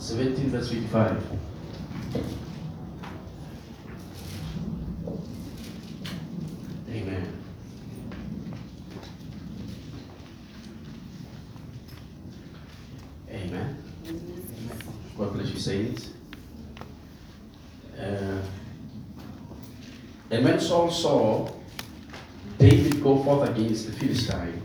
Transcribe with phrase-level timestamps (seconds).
[0.00, 1.22] 17 verse 55.
[6.90, 7.42] Amen.
[13.30, 13.76] Amen.
[15.18, 16.10] God bless you, saints.
[17.98, 18.40] Uh,
[20.30, 21.52] and when Saul saw
[22.58, 24.62] David go forth against the Philistine,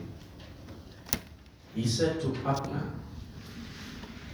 [1.76, 2.90] he said to Abner,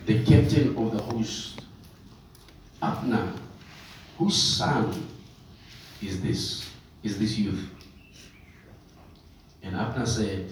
[0.06, 1.62] the captain of the host,
[2.82, 3.34] Abner,
[4.18, 5.08] whose son
[6.02, 6.70] is this?
[7.04, 7.68] Is this youth?
[9.64, 10.50] And Abner said,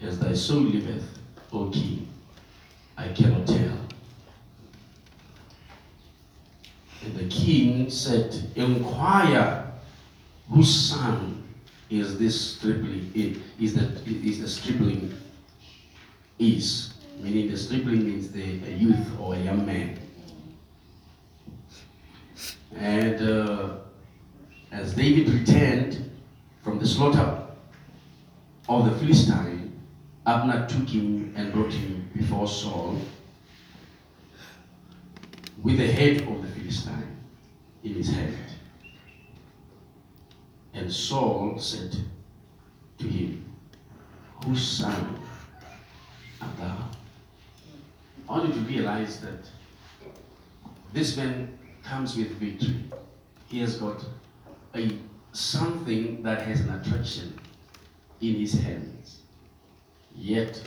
[0.00, 1.18] As thy soul liveth,
[1.52, 2.08] O king,
[2.96, 3.78] I cannot tell.
[7.04, 9.64] And the king said, Inquire
[10.50, 11.42] whose son
[11.90, 13.12] is this stripling,
[13.58, 15.14] is the, is the stripling
[16.38, 19.98] is, meaning the stripling means the, a youth or a young man.
[22.76, 23.76] And uh,
[24.72, 26.10] as David returned
[26.62, 27.42] from the slaughter
[28.68, 29.72] of the Philistine,
[30.26, 32.98] Abner took him and brought him before Saul
[35.62, 37.16] with the head of the Philistine
[37.82, 38.36] in his hand.
[40.72, 41.96] And Saul said
[42.98, 43.44] to him,
[44.44, 45.20] Whose son
[46.40, 46.76] art thou?
[48.28, 49.46] I want you to realize that
[50.92, 52.84] this man comes with victory.
[53.48, 54.02] He has got
[54.74, 54.98] a
[55.32, 57.38] something that has an attraction
[58.20, 59.20] in his hands.
[60.14, 60.62] Yet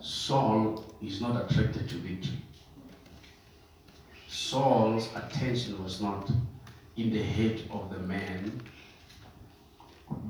[0.00, 2.38] Saul is not attracted to victory.
[4.28, 6.30] Saul's attention was not
[6.96, 8.62] in the head of the man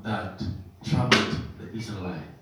[0.03, 0.43] that
[0.83, 2.36] troubled the Israelite.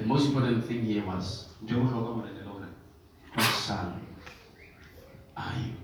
[0.00, 4.00] The most important thing here was whose son
[5.36, 5.74] are you?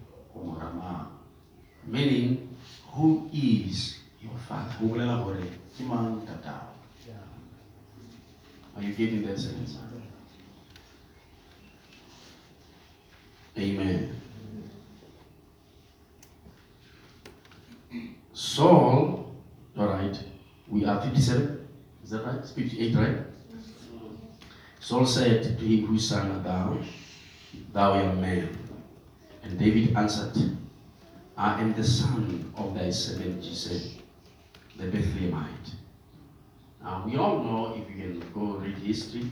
[1.87, 2.57] Meaning,
[2.93, 4.75] who is your father?
[8.75, 9.77] Are you getting that sense?
[13.59, 14.21] Amen.
[18.33, 19.35] Saul,
[19.77, 20.19] all right,
[20.69, 21.69] we are 57,
[22.03, 22.47] is that right?
[22.47, 23.26] 58, right?
[24.87, 26.79] Saul said to him, son art thou?
[27.73, 28.57] Thou art a man.
[29.43, 30.57] And David answered,
[31.37, 34.01] I am the son of thy servant Jesse,
[34.77, 35.73] the Bethlehemite.
[36.81, 39.29] Now we all know, if you can go read history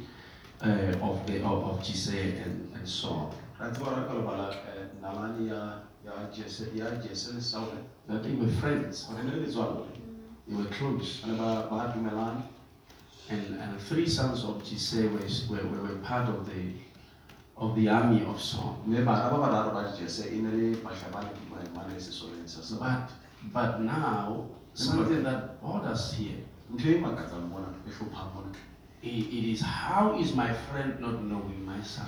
[0.61, 6.31] uh, of the of, of Jesse and, and Saul, that's what I called Balaamaniyah ya
[6.35, 7.69] Jesse ya Jesse Saul
[8.09, 9.07] that they were friends,
[10.49, 11.23] they were close.
[13.31, 16.73] And, and three sons of Jesse were, were, were part of the
[17.57, 18.77] of the army of Saul.
[22.81, 23.11] But
[23.53, 26.39] but now something that bothers here.
[29.03, 32.07] It, it is how is my friend not knowing my son?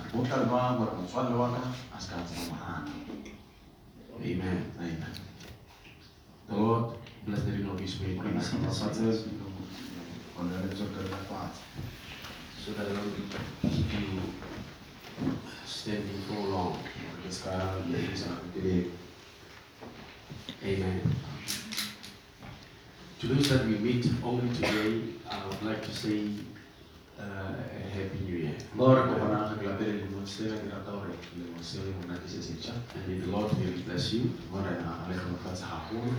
[4.21, 4.71] Amen.
[4.79, 5.13] Amen.
[6.49, 6.95] The Lord
[7.25, 8.17] bless the reading of His word.
[10.37, 11.17] See the
[12.63, 13.15] so that I don't
[13.61, 14.21] keep you
[15.65, 16.77] standing for long.
[20.63, 21.01] Amen.
[23.19, 26.29] To those that we meet only today, I would like to say
[27.19, 28.57] uh, a Happy New Year.
[32.95, 34.29] And may the Lord really bless you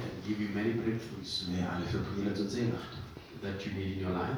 [0.02, 1.46] and give you many breakthroughs
[3.42, 4.36] that you need in your life.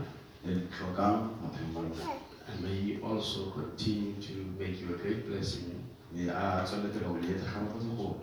[2.48, 5.84] And may He also continue to make you a great blessing.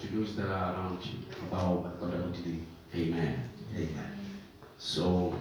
[0.01, 1.19] To those that are around you.
[2.95, 3.49] Amen.
[4.77, 5.33] So,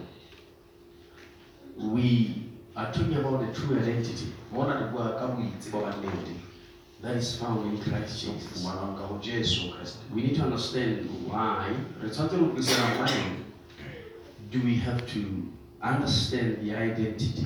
[1.77, 2.45] we
[2.77, 4.33] are talking about the true identity.
[7.03, 8.65] That is found in Christ Jesus.
[10.15, 11.75] We need to understand why
[14.51, 15.53] do we have to
[15.83, 17.45] understand the identity.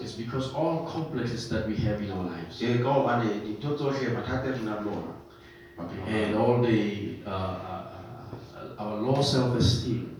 [0.00, 2.60] It's because all complexes that we have in our lives.
[6.06, 7.84] And all the uh, uh,
[8.56, 10.16] uh, our low self-esteem,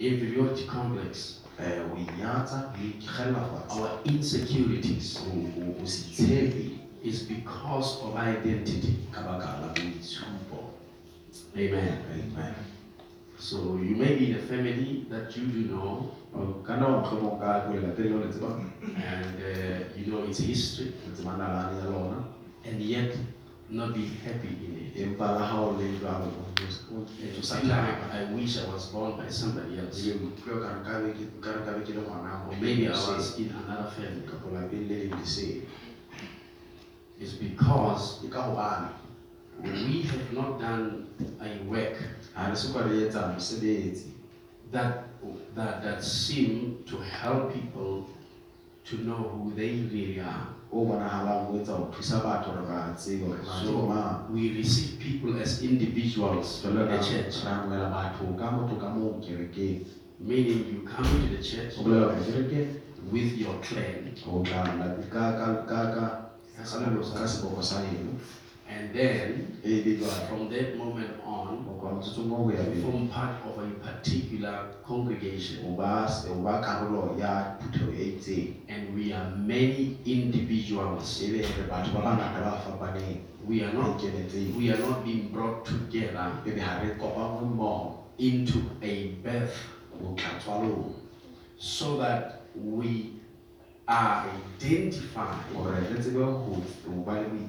[0.00, 1.40] inferiority complex,
[3.70, 5.18] our insecurities
[7.02, 8.96] is because of identity.
[11.56, 11.98] Amen.
[12.12, 12.54] Amen.
[13.38, 17.02] So you may be in a family that you do know, O ka nna wa
[17.02, 18.60] mohlomong ka ko lelapeng leo le tsebang
[18.98, 22.24] and uh, you know its history, le tsebang nalane ya lona.
[22.64, 23.16] And yet
[23.70, 25.18] not be happy in it.
[25.18, 25.38] thaba
[27.68, 31.12] like I wish I was born by somebody else, Ebe o ikutlwa ka re nkabe
[31.16, 34.26] ke- nka re nkabe ke le ngwana or maybe I was in another family.
[34.26, 35.62] kapo lapeng le leng le seng.
[37.20, 38.88] It's because ke ka hobane
[39.62, 41.06] we have not done
[41.40, 41.96] a work
[42.34, 44.12] ha re soka re etsa mosebetsi
[44.72, 45.04] that
[45.54, 48.06] that that seem to help people
[48.84, 50.46] to know who they really are.
[50.72, 54.26] o bonahalang o etsa ho thusa batho hore ba tsebe hore na ke bo mang
[54.28, 58.88] So we receive people as individuals in the church, ra amohela batho ka motho ka
[58.94, 59.84] moo kerekeng
[60.20, 62.80] meaning you come to the church o bolela hore kerekeng
[63.10, 64.12] with your clan,
[68.78, 69.58] and then
[70.28, 73.68] from that moment on, o kwa motsotsong o ho ya you form part of a
[73.82, 78.54] particular congregation, o ba o ba karolo ya phutheho itseng.
[78.68, 81.22] And we are many individuals.
[81.22, 83.20] ebe re batho ba bangata ba fapaneng.
[83.46, 84.00] We are not
[84.56, 87.98] we are not being brought together ebe ha re kopangwe mmoho.
[88.18, 89.56] into a birth.
[91.58, 93.14] So that we
[93.88, 95.34] identify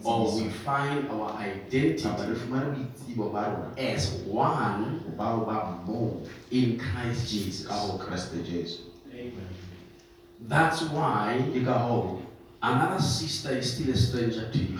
[0.05, 2.03] or we find our identity
[3.77, 5.01] as one
[6.51, 7.67] in Christ Jesus.
[9.13, 9.33] Amen.
[10.47, 11.43] That's why
[12.61, 14.77] another sister is still a stranger to you.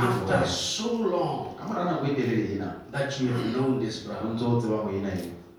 [0.00, 1.56] After so long
[2.92, 4.28] that you have known this brother.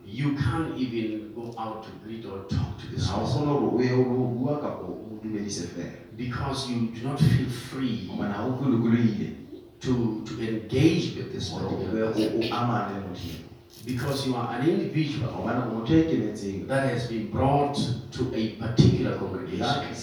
[0.07, 2.79] Ntse o tseba ho ena ena you can't even go out to greet or talk
[2.79, 3.25] to this person.
[3.25, 5.91] kgone hore o ye o lo bua kapo o mo dumedise fela.
[6.15, 9.35] Because you do not feel free hobane ha o kolokolohile
[9.79, 13.27] to, to engage with this hore o particular be o o amane le motho.
[13.27, 13.47] Eo.
[13.85, 17.75] because you are an individual hobane o motho that has been brought
[18.11, 19.93] to a particular congregation.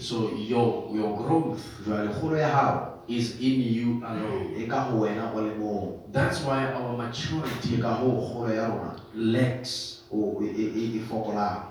[0.00, 1.64] So your your growth
[3.08, 4.66] jwale kgolo ya hao is in you alone.
[4.68, 8.96] ka ho wena o le mong That's why our maturity ka hoo kgolo ya rona
[9.14, 10.02] lacks,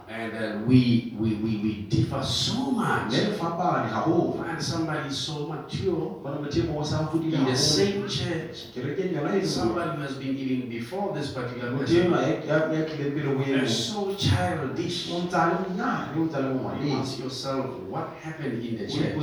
[0.10, 3.12] and uh, we, we we we differ so much.
[3.14, 7.46] mme re fapane haholo Find somebody so mature bona motho mong o sa hodile in
[7.46, 8.74] the same church.
[8.74, 9.48] kerekeng yona le nngwe.
[9.48, 12.14] Somebody who has been even before this particular person.
[12.14, 15.12] eno so childish.
[15.12, 16.52] o ntsa le monyane o ntsa le
[16.82, 19.16] You ask yourself what happened in the church.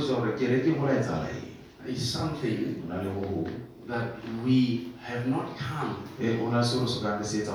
[1.85, 3.49] Ipotsa hore kerekeng ho la etsahala eng It's something ho na le ho hong
[3.87, 7.51] that we have not come e ho na le seo re sokang re se to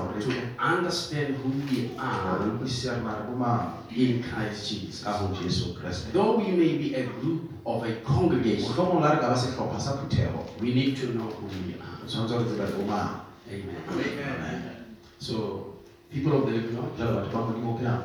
[0.59, 5.05] understand who we are re utlwisisa re na re bo mang in Christ Jesus.
[5.05, 9.12] ka ho jesu kreste Though we may be a group of a congregation, mohlomong la
[9.15, 11.99] re ka ba sehlopha sa phutheho we need to know who we are.
[12.03, 13.77] o tshwanetse re tseba re bo mang Amen.
[13.93, 14.97] Amen.
[15.19, 15.77] So,
[16.11, 18.03] people of the living God, jalo batho ba modimo pheang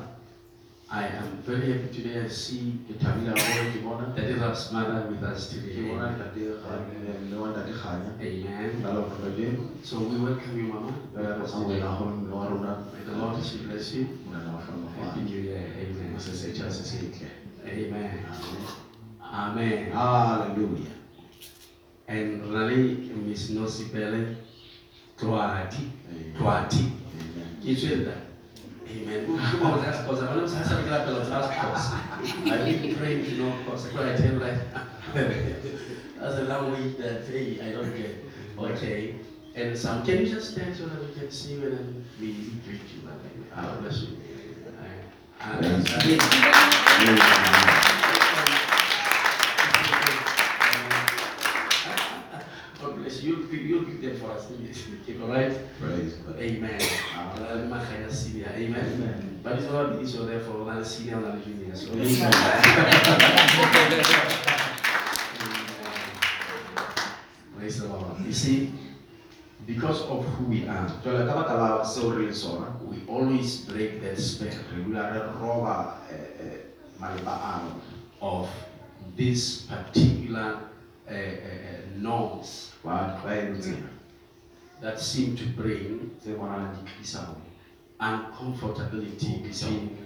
[0.91, 2.19] I am very happy today.
[2.25, 5.81] I see thabile haholo ke that is our mother with us today.
[5.87, 6.39] bona ntate
[7.21, 8.81] mme wa ntate kganya Amen.
[8.81, 10.91] ka lona kajeno So we welcome you, Mama.
[11.13, 13.37] jale re amohela haholo mme wa rona May the Lord
[13.67, 14.05] bless you.
[14.25, 15.61] monana wa fana Happy New Year.
[15.77, 16.19] Amen.
[16.19, 16.83] se setjha se
[17.65, 17.93] Amen.
[17.93, 18.25] Amen.
[19.21, 19.91] Amen.
[19.91, 20.91] Hallelujah.
[22.07, 24.35] And really, Miss Nosipele,
[25.21, 26.33] Amen.
[26.35, 26.91] Twati.
[28.91, 29.25] Amen.
[29.25, 29.39] Amen.
[29.61, 31.93] Oh, that's because I'm not saying that because that's cause.
[32.51, 33.85] I've been praying to know cause.
[33.87, 34.57] I could tell that.
[36.19, 38.15] That's a language that hey, I don't get.
[38.57, 39.15] Okay.
[39.55, 42.33] And some can you just stand so that we can see then we
[42.65, 43.09] greet you.
[43.55, 44.17] God bless you.
[45.41, 45.59] I- I-
[47.05, 47.95] God
[53.87, 54.47] you'll them for us.
[54.49, 55.57] Right?
[55.79, 56.17] Praise.
[56.37, 56.81] Amen.
[57.37, 57.93] Amen.
[58.57, 59.39] Amen.
[59.43, 61.75] But it's not the issue there for one senior and one junior.
[61.75, 61.91] So
[67.57, 68.19] Praise the Lord.
[68.25, 68.71] You see,
[69.65, 74.01] because of who we are, Jwale ka baka la seo re leng we always break
[74.01, 76.59] that spell re dula re roba eh, eh,
[78.21, 78.49] of
[79.15, 80.59] this particular
[81.09, 81.15] uh,
[81.97, 82.71] norms
[84.81, 86.11] that seem to bring
[87.99, 89.97] uncomfortability between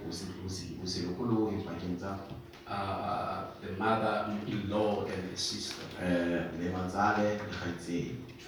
[2.66, 5.82] uh, the mother-in-law and the sister.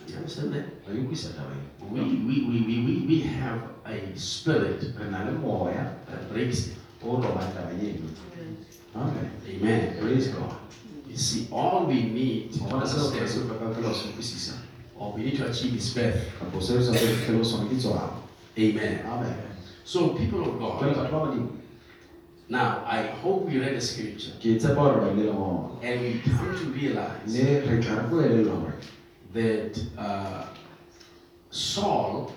[0.09, 0.65] You understand that?
[1.91, 4.81] We, we, we, we, we have a spirit
[6.07, 6.77] that breaks it.
[9.49, 9.97] Amen.
[10.01, 10.57] Praise God.
[11.17, 13.95] You see, all we need to Ho bona seo re se understand hlokang fela ho
[13.95, 14.53] se utlwisisa
[14.99, 16.21] or we need to achieve his birth.
[16.39, 18.13] kapo seo se re fitlhele sone ke tswalo
[18.59, 19.01] Amen.
[19.07, 19.37] amen.
[19.85, 21.49] So, people of God, batho ba badimo
[22.51, 24.33] now I hope we read the scripture.
[24.43, 28.09] Ke tshepa gore ba ile lengono and we come to realize mme re tla re
[28.11, 28.75] boelelwa gore
[29.33, 30.45] that uh,
[31.51, 32.31] Saul,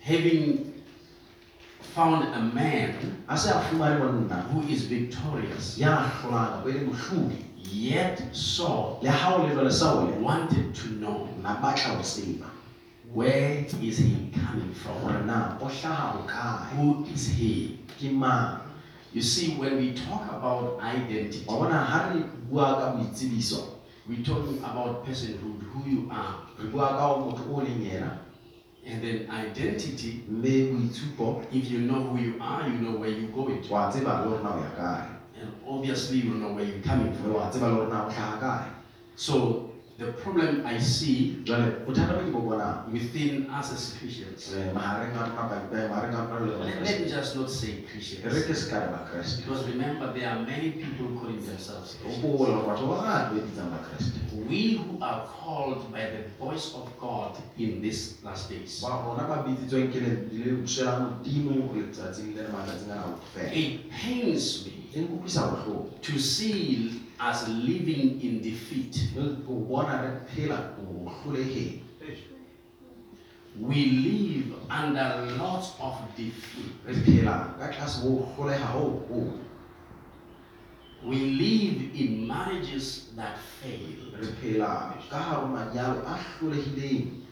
[0.00, 0.72] having
[1.96, 6.80] found a man a se a fumane monna who is victorious, ya hlolang kapo le
[6.84, 12.46] mohlodi yet Saul le ha o le wanted to know na batla ho
[13.14, 15.26] where is he coming from?
[15.26, 17.78] na o hlaha hokae Who is he?
[19.14, 23.78] You see, when we talk about identity, wa bona ha re bua ka boitsebiso.
[24.06, 26.42] we're talking about personhood, who you are.
[28.88, 30.22] And then identity,
[31.52, 33.72] if you know who you are, you know where you're going to.
[33.72, 34.62] wa tseba le gore na o
[35.40, 37.34] And obviously, you know where you're coming from.
[37.34, 38.64] wa tseba le gore na o hlaha
[39.16, 39.65] So,
[39.98, 45.24] the problem I see jwale bothata bo ke bo within us as Christians, mahareng a
[45.24, 48.20] rona ba- ba- mahareng a rona le let, let me just not say Christians.
[48.44, 52.20] ke se ka re bakreste Because remember, there are many people calling themselves Christians.
[52.22, 54.12] bola gore batho ba bangata ba bitsang bakreste
[54.46, 59.24] We who are called by the voice of God in these last days, ba rona
[59.24, 63.00] ba bitsitsweng ke le- le bušela modimo letsatsing le le matsatsing a
[63.56, 69.08] it pains me to see us living in defeat.
[73.58, 76.72] We live under lots of defeat.
[81.06, 83.96] We live in marriages that fail.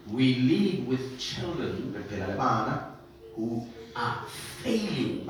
[0.07, 1.95] We live with children
[3.37, 3.67] who
[3.97, 4.27] are
[4.63, 5.27] failing.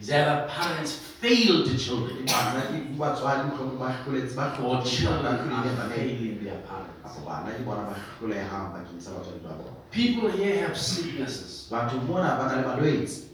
[0.00, 2.24] Is either parents failed the children?
[2.26, 6.98] Bana ke batswadi mohlomong ba hloletse ba or children are failing their parents.
[7.02, 11.68] kapo bana ke bona ba hlolehang bakeng sa batswadi ba bona People here have sicknesses.
[11.70, 13.30] batho mona ba na le malwetse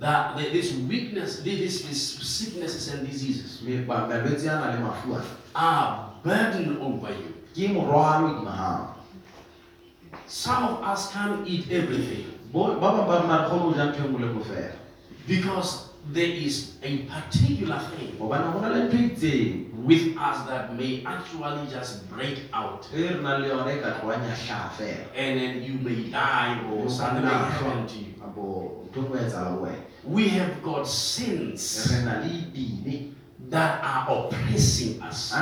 [0.00, 4.78] That that this weakness, this, this sicknesses and diseases mme ba- malwetse a na le
[4.82, 5.24] mafu ana
[5.54, 7.32] are burden over you.
[7.54, 8.90] ke morwalo hodima hao
[10.26, 12.26] Some of us can't eat everything.
[12.52, 14.72] Bo- ba bang ba rona re kgone ho ja ntho nngwe le nngwe fela
[15.26, 18.18] because there is a particular thing
[19.84, 23.24] with us that may actually just break out and
[25.40, 28.14] then you may die or something may happen to you.
[30.04, 31.90] We have got sins
[33.50, 35.32] that are oppressing us,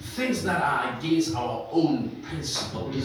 [0.00, 2.94] things that are against our own principles.
[2.94, 3.00] We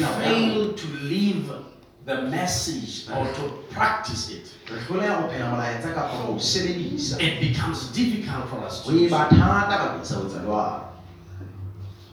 [0.00, 1.71] fail to live
[2.04, 4.46] the message or to practice it.
[4.70, 9.08] re hloleha ho phela molaetsa kapa ho o sebedisa It becomes difficult for us to.
[9.10, 10.82] ba thata bakeng sa ho etsa jwalo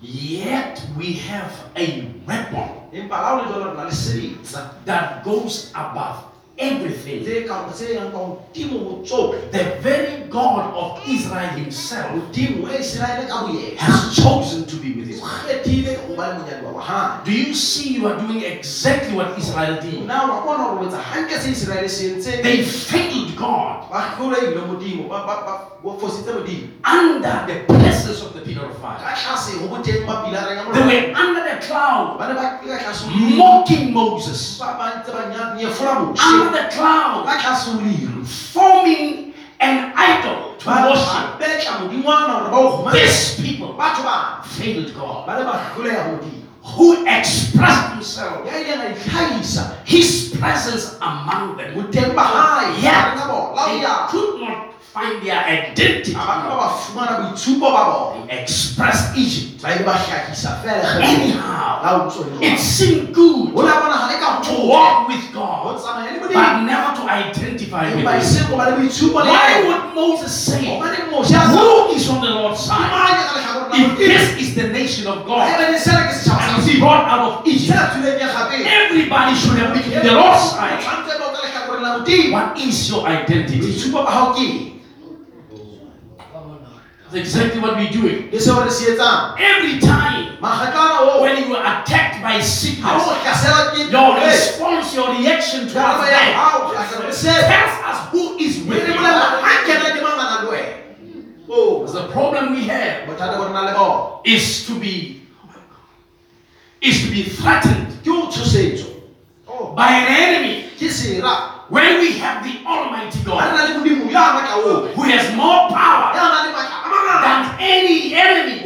[0.02, 5.24] Yet we have a weapon empa la ho le jwalo re na le sebetsa that
[5.24, 6.24] goes above
[6.60, 7.24] everything.
[7.24, 12.70] tse ka tse yang ka hodimo ho The very God of Israel Himself modimo wa
[12.76, 15.30] iseraele has chosen to be with Israel.
[15.48, 19.38] kgethile ho ba le monyadi wa bohane Do you see you are doing exactly what
[19.38, 20.06] Israel did?
[20.06, 23.88] na wa bona hore o etsa hantle se iseraele se entseng They failed God.
[26.86, 28.98] Under the presence of the pillar of fire.
[29.00, 32.60] ka tlase ho boteng ba pilareng ya They were under the cloud, ba ne ba
[32.60, 34.60] ka tlase ho modimo mocking Moses.
[34.60, 34.96] ba
[36.52, 39.94] ba ntse ba nya- nyefola moshe Under the cloud, ka tlase ho leru forming an
[39.96, 41.06] idol to worship.
[41.06, 43.74] ba betla modingwana hore ba o kgumane These people
[44.46, 48.94] failed God, ba ne ba hloleha ho modimo who expressed Himself, ya ileng
[49.58, 51.74] a His presence among them.
[51.76, 53.16] boteng ba hae Yeah.
[53.16, 53.80] mahareng a bona la ho They
[54.12, 54.69] could not
[55.00, 56.12] find their identity.
[56.12, 59.64] a ba ka ba ba fumana boitshupo ba bona They expressed Egypt.
[59.64, 64.08] ba ile ba hlakisa fela Anyhow, la utswa it seemed good ho la bona ha
[64.12, 68.22] le ka to walk with ho God, le but never to identify with Him.
[68.22, 72.06] seng ba le boitshupo le Why would Moses say, hobane moshe a sa Who is
[72.10, 72.92] on the Lord's side?
[72.92, 76.08] mang ya ka lehlakoreng la If this is the nation of God haeba le sena
[76.08, 79.58] ke setjhaba sa and He brought out of Egypt, a tswileng ya kgapeng everybody should
[79.60, 80.80] have been on the Lord's side.
[80.84, 83.60] tshwanetse ba o ka lehlakoreng la modimo What is your identity?
[83.64, 84.66] boitshupo ba hao ke eng?
[87.12, 88.30] That's exactly what we're doing.
[88.32, 92.86] le seo re se etsang Every time when you are attacked by sickness,
[93.92, 98.88] your response, your reaction to that hao kgahlano le se tells us who is with
[98.88, 98.94] you.
[98.94, 100.78] bolela ha kena ke mang a nang le wena
[101.50, 101.80] oh, o oh.
[101.80, 105.26] Because the problem we have bothata bo re na le bona is to be
[106.80, 108.86] is to be threatened ke o tshosetso.
[109.48, 110.70] Oh, by an enemy.
[111.70, 115.70] When we have the Almighty God na le modimo ya matla oo who has more
[115.70, 116.14] power
[117.22, 118.58] than any enemy,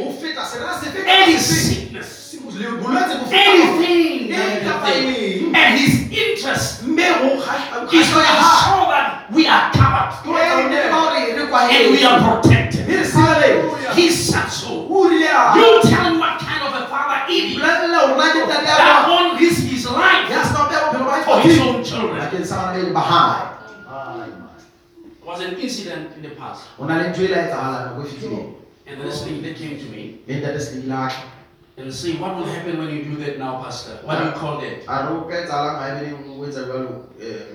[1.06, 2.34] any sickness,
[3.32, 5.54] anything, anything.
[5.54, 6.82] And his interest.
[6.84, 10.12] Is to ensure that we are covered.
[11.70, 12.86] And we are protected.
[13.94, 14.72] He's such so.
[15.56, 17.60] You tell me what kind of a father he is.
[17.60, 19.56] That won't his
[19.90, 20.28] life.
[21.24, 22.20] For his own children
[25.24, 28.54] was an incident in the past, Ho na le ntho la etsahalang nako fetileng.
[28.86, 31.10] and this lady that came to me Le ntate se ile a
[31.76, 33.98] and say, What will happen when you do that now, Pastor?
[34.04, 34.84] What do you call that?
[34.86, 37.50] A re o ka etsahalang haebaneng o etsa jwalo, eh.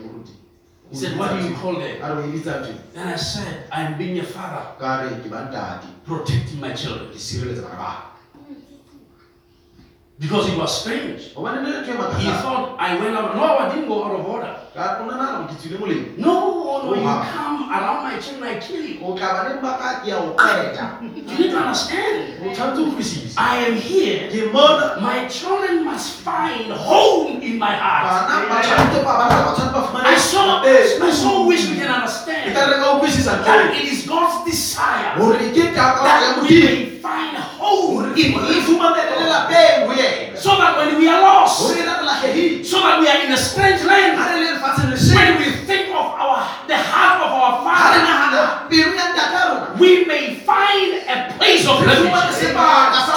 [0.91, 2.01] He said, What do you call that?
[2.01, 2.73] A re o bitsa ntho.
[2.93, 7.09] Then I said, I'm being a father, Ka re ke ba ntate, protecting my children.
[7.11, 8.09] ke sireletsa bana.
[10.19, 11.33] Because it was strange.
[11.33, 13.35] Hobane ne le ntho He thought I went out.
[13.35, 14.55] No, I didn't go out of order.
[14.73, 16.17] Ka o nahana hore ke tswile molemo.
[16.17, 18.99] No, no, you come around my children, I kill you.
[19.05, 20.99] O tla ba le baka ke a o qeta.
[21.01, 22.41] You need to understand.
[22.41, 23.35] O tshwanetse o utlwisise.
[23.38, 24.29] I am here.
[24.33, 28.27] Ke mona My children must find home in my heart.
[28.27, 31.69] bana ba tshwanetse ba bana ba tshwanetse ba fumane I so, Eh, I so wish
[31.69, 33.77] we can Ke understand ka re ka utlwisisa ntho that e.
[33.79, 36.65] it is God's desire Hore ke takatso ya that we Modimo.
[36.65, 40.38] may find home Hore in re Him, fumanele lelapeng ho yena.
[40.38, 42.65] so that when we are lost, Hore re lahlehile.
[42.65, 45.38] so that we are in a strange Ha land, re le lefatsheng le when sheng.
[45.38, 45.58] we think of
[46.39, 49.75] our the heart of our Father, nahana pelo ya ntate ya rona.
[49.79, 52.12] we may find a place of refuge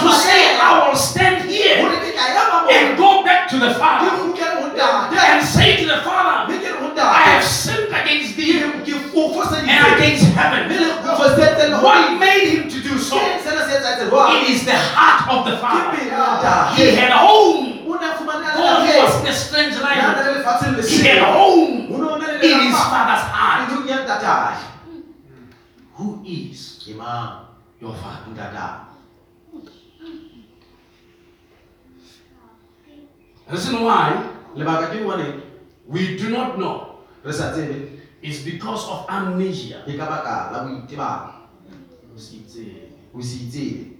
[0.02, 0.58] to say.
[0.62, 4.62] I will stand here Hore ke ka ema and go back to the Father kgutlele
[4.62, 5.18] ho ntate.
[5.18, 8.82] and say to the Father, Mme ke re ho I have sinned against thee Ke
[8.86, 9.68] ke fofoseditse.
[9.68, 10.68] and against heaven.
[10.70, 13.18] le fofoseditse le ho What made him to do so?
[13.18, 14.42] Ke sena se etsahetse jwang?
[14.42, 15.90] It is the heart of the Father.
[15.96, 16.74] pelo ya ntate.
[16.78, 17.82] He had home.
[17.86, 20.82] O ne a fumane Though he was in a strange Ya land, le lefatsheng le
[20.86, 21.90] he had home
[22.42, 22.90] Ho ne ho na le in his lelapa.
[22.90, 23.60] father's heart.
[23.70, 24.56] Pelong ya ntate hae.
[24.82, 25.02] Hmm.
[25.94, 26.82] Who is
[27.80, 28.86] your father?
[33.50, 35.40] Reason why Lebaka ke hobane
[35.86, 39.82] we do not know re sa tsebe is because of amnesia.
[39.86, 41.48] ke ka baka la boitebalo.
[42.12, 42.92] Ho se itsebe.
[43.12, 43.96] Ho se itsebe.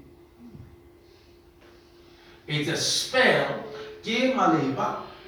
[2.46, 3.64] It's a spell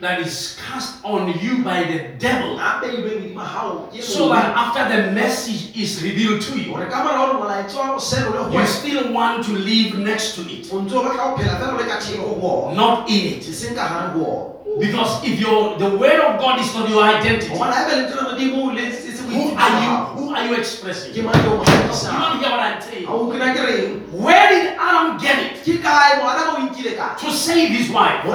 [0.01, 4.55] that is cast on you by the devil a beilweng hodima hao ke so that
[4.57, 8.59] after the message is revealed to you, Hore ka mora hore molaetsa wa boselo le
[8.61, 11.77] you still want to live next to it, o ntso batla ho phela fela o
[11.79, 12.75] le ka theko ho bona.
[12.75, 13.45] not in it.
[13.45, 14.51] Seng ka hare ho.
[14.81, 18.29] Because if your the word of God is not your identity, Hobane haeba lentswe la
[18.33, 19.95] Modimo le se se who are you?
[20.19, 21.15] Who are you expressing?
[21.15, 23.07] You don't hear what I'm saying.
[23.07, 23.95] o utlwela ke reng?
[24.27, 27.15] Where did Adam get it Ke kae moana o nkile ka?
[27.23, 28.27] to save his wife?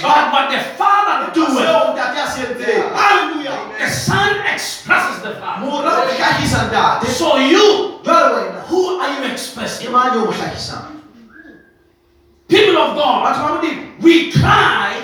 [0.00, 1.58] but what the father doeth.
[1.58, 2.94] Seo ntate a se entseng.
[2.94, 3.58] Hallelujah.
[3.78, 5.66] The son expresses the father.
[5.66, 7.06] Mora o hlahisa ntate.
[7.06, 7.98] So you,
[8.68, 9.90] who are you expressing?
[12.54, 15.02] People of God, Batho ba Modimo, we cry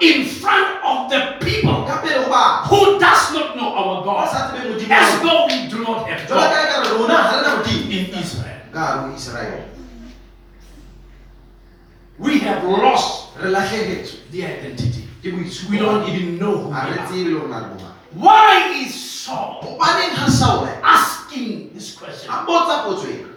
[0.00, 4.30] in front of the people ka pele ho batho who does not know our God,
[4.30, 4.86] sa tsebeng Modimo.
[4.94, 8.06] as though we do not have God ka ekare rona ha re na Modimo in
[8.14, 8.62] Israel.
[8.70, 9.58] ka hare ho Israel.
[12.18, 15.02] We have lost the identity.
[15.26, 16.94] We don't even know who we are.
[17.10, 17.98] tsebe le hore na le bo mang.
[18.14, 22.30] Why is Saul Hobaneng ha Saul asking this question?
[22.30, 23.34] a botsa potso ena?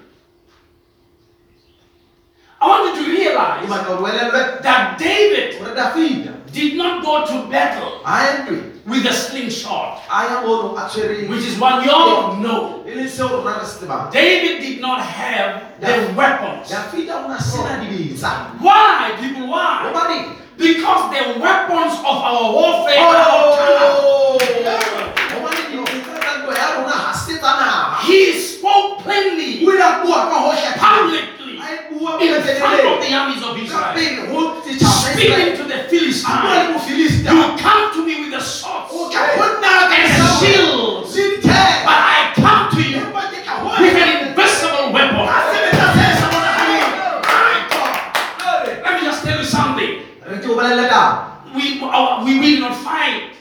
[2.61, 5.57] I want you to realize batla hore o elellwe that David
[6.53, 8.03] did not go to battle
[8.85, 12.83] with a slingshot, a ya mono a tshwereng which is what you all know.
[12.85, 14.11] leng seo rona re se tsebang.
[14.11, 16.69] David did not have the weapons.
[16.69, 18.53] Dafida o na sena dibetsa.
[18.59, 19.47] Why, people?
[19.47, 19.89] Why?
[20.57, 23.93] Because the weapons of our warfare are not carnal.
[24.05, 24.37] Oh!
[25.33, 28.05] Hobane dibetsa tsa ntwa ya rona ha se tsa naha.
[28.05, 30.37] He spoke plainly, O ile a bua ka
[30.77, 31.30] publicly,
[32.01, 36.73] Front of the armies of Israel, pele ho setjhaba sa speaking to the A bua
[36.73, 37.29] le Philistines.
[37.29, 40.09] You come to me with a sword O ka ho nna ka and
[40.41, 41.13] shields,
[41.85, 45.29] but I come to you Empa ke ka ho with an invisible weapon.
[45.29, 46.89] Ha sebetsa se sa bonahaleng.
[47.21, 47.93] My God.
[48.81, 49.91] Let me just tell you something.
[50.25, 51.37] Re ke o bolelle taba.
[51.53, 53.37] We, our, we will not fight.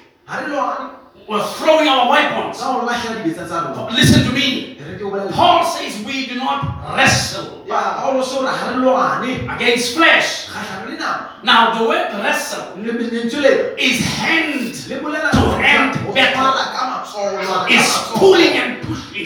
[1.31, 2.59] We're throwing our weapons.
[2.59, 3.95] ka ho lahlela dibetsa tsa rona.
[3.95, 4.75] Listen to me.
[4.83, 5.31] Re ke o bolelle.
[5.31, 6.59] Paul says we do not
[6.97, 10.51] wrestle Ya, Paulo se hore ha re lwane against flesh.
[10.51, 11.31] kgahlano le nama.
[11.47, 16.51] Now, the word wrestle Le lentswe lena is hand, To hand battle.
[16.51, 18.19] tshwara ka matsoho, jwale ka is matsoho.
[18.19, 19.25] pulling and Ke pushing.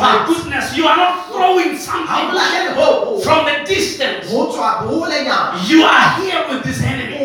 [0.00, 2.08] My goodness, you are not throwing something
[3.22, 4.26] from a distance.
[5.70, 7.16] You are here with this enemy.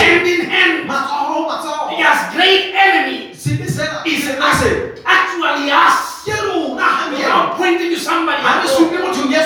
[0.00, 0.88] Hand in hand.
[1.98, 3.30] Yes, great enemy
[4.06, 4.60] is us.
[5.04, 6.26] Actually us.
[7.18, 8.42] You're not pointing to somebody.
[8.62, 8.72] Else.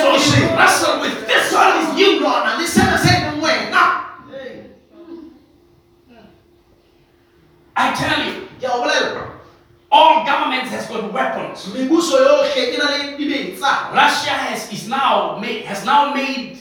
[0.01, 2.43] So you wrestle with this one is you, Lord.
[2.47, 3.69] And listen the same way.
[3.71, 4.03] Now,
[7.75, 8.47] I tell you.
[9.89, 11.67] All governments has got weapons.
[13.93, 16.57] Russia has is now made, has now made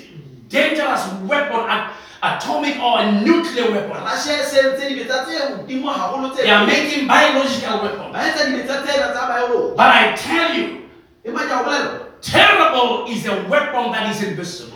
[0.48, 1.90] dangerous weapon at
[2.22, 3.98] atomic or a nuclear weapon.
[6.42, 8.12] They are making biological weapons.
[9.76, 10.66] But I tell you,
[12.22, 14.75] terrible is a weapon that is invisible.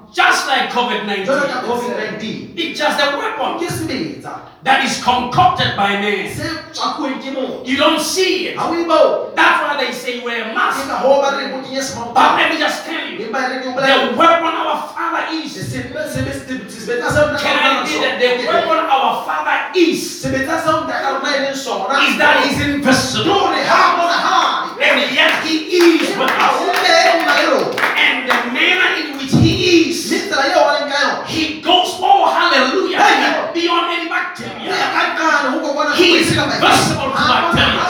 [0.13, 1.25] Just like COVID 19.
[2.57, 3.59] It's just a weapon
[4.63, 6.27] that is concocted by man.
[7.65, 8.57] You don't see it.
[9.35, 10.83] That's why they say wear a mask.
[12.13, 13.17] But let me just tell you
[13.87, 15.55] the weapon our Father is.
[17.39, 20.21] Can I say that the weapon our Father is?
[22.03, 23.47] Is that He's invisible.
[24.81, 26.55] And yet He is with us.
[27.95, 29.20] And the manner in which.
[31.27, 33.51] He goes, oh, hallelujah, hey.
[33.53, 34.71] beyond any bacteria.
[35.95, 37.81] He is invincible to bacteria.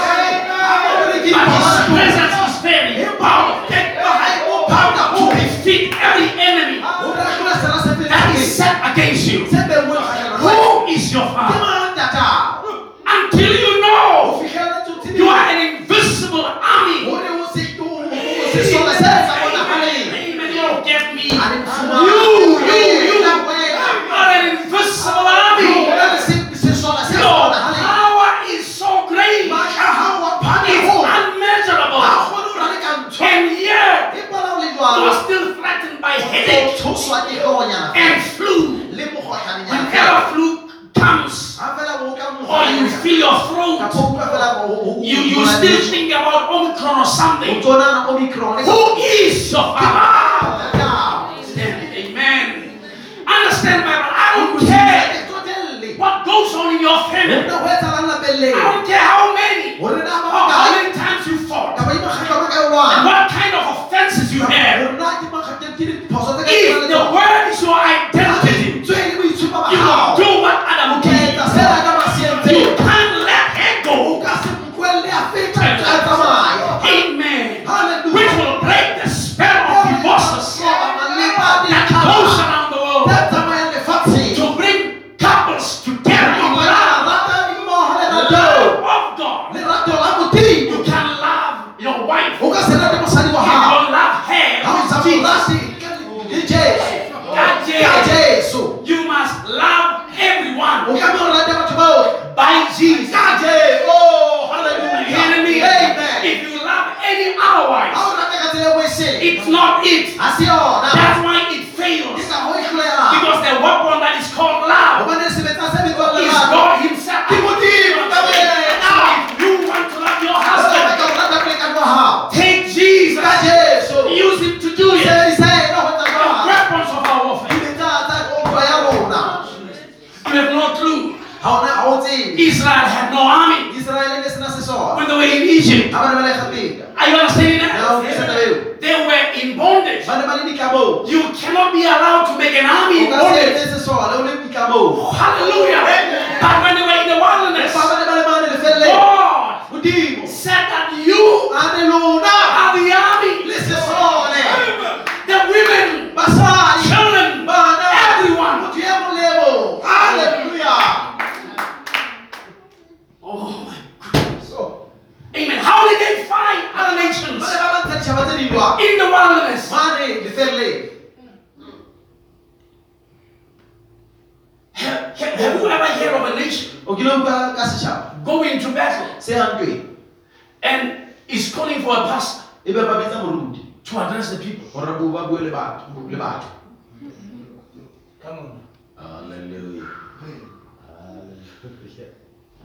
[1.31, 3.67] But his presence is very powerful.
[4.49, 6.79] Oh, power to defeat every enemy
[8.09, 9.45] that is set against you.
[10.41, 11.59] Who is your father?
[13.05, 13.80] Until you
[45.61, 47.61] still think about Omicron or something.
[48.65, 50.71] Who is your father?
[52.01, 52.79] Amen.
[53.27, 54.09] Understand, Bible.
[54.09, 55.05] I don't care
[55.97, 57.45] what goes on in your family.
[58.53, 59.89] I don't care how many or
[60.49, 61.77] how many times you fought.
[62.97, 64.81] And what kind of offenses you have.
[66.49, 68.81] If the word is your identity,
[69.13, 70.20] you will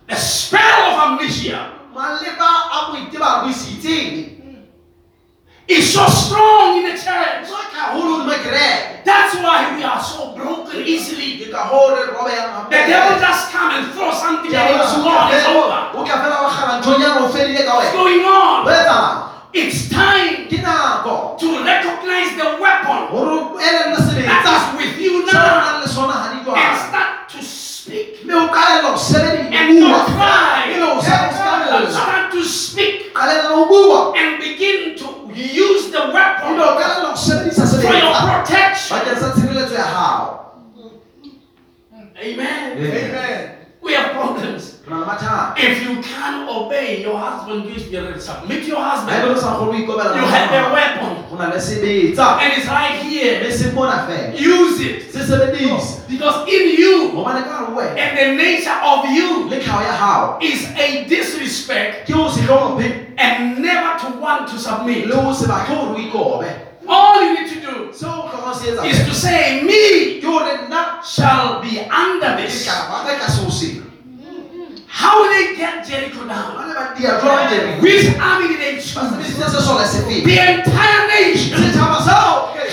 [0.09, 1.73] A spell of amnesia
[5.69, 7.49] is so strong in the church.
[9.05, 11.37] That's why we are so broken easily.
[11.45, 11.51] The
[12.71, 13.46] devil just
[29.77, 29.87] you
[30.17, 30.73] cry.
[30.73, 31.01] You know,
[31.93, 33.13] start to speak
[34.17, 36.57] and begin to use the weapon
[37.83, 38.13] for your
[38.43, 38.97] protection.
[42.19, 42.79] Amen.
[43.09, 43.57] Amen.
[43.83, 44.79] We have problems.
[45.59, 47.79] If you can't obey your husband, you
[48.21, 49.13] submit your husband.
[50.17, 53.51] You have a weapon na le sebetsa and it's right here.
[53.51, 55.13] se mona fela Use it.
[55.13, 59.61] Se sebedise because in you gobane ka gare ho and the nature of you le
[59.63, 62.43] hao is a disrespect ke ho se
[63.19, 65.07] and never to want to submit.
[65.07, 66.51] le ho se gore o ikobe
[66.89, 71.03] All you need to do seo o tlhokang ho se is to say, Me nna
[71.03, 72.65] shall be under this.
[72.65, 73.83] tla ba ka tlase ho sena
[74.97, 76.57] How did they get Jericho down?
[76.57, 78.97] ba ne ba dia jwang jeriko Which army did they ba choose?
[79.13, 81.61] sebedisitse sesole se feng The entire nation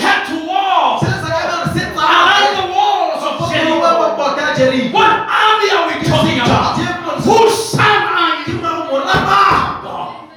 [0.00, 4.16] had to war se sa tlamehile se around the walls of Jericho.
[4.16, 6.80] bota ya jeriko What army are we talking about?
[7.28, 8.56] Whose son are you?
[9.84, 10.30] God.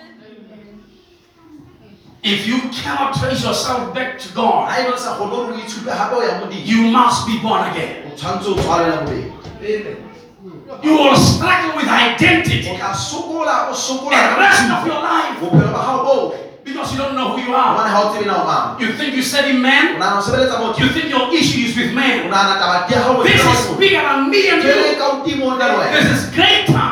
[2.23, 5.87] If you cannot trace yourself back to God, haebe o sa kgone gore o itshupe
[5.87, 8.11] gape o you must be born again.
[8.11, 9.31] o tshwanetse o tshwalela bobedi
[9.63, 10.06] Amen.
[10.83, 12.67] You will struggle with identity.
[12.69, 15.39] O tla sokola o sokola the rest of your life.
[15.39, 17.71] Bophelo ba gago botlhe because you don't know who you are.
[17.71, 18.81] gobane ga o tsebe na o mang.
[18.81, 21.77] You think you study o man, nagana o sebeletsa motho you think your issue is
[21.77, 22.27] with man.
[22.27, 24.99] nagana taba di ya gago This is bigger than me and you.
[24.99, 25.91] ka godimo ka le wena.
[25.95, 26.83] This is greater.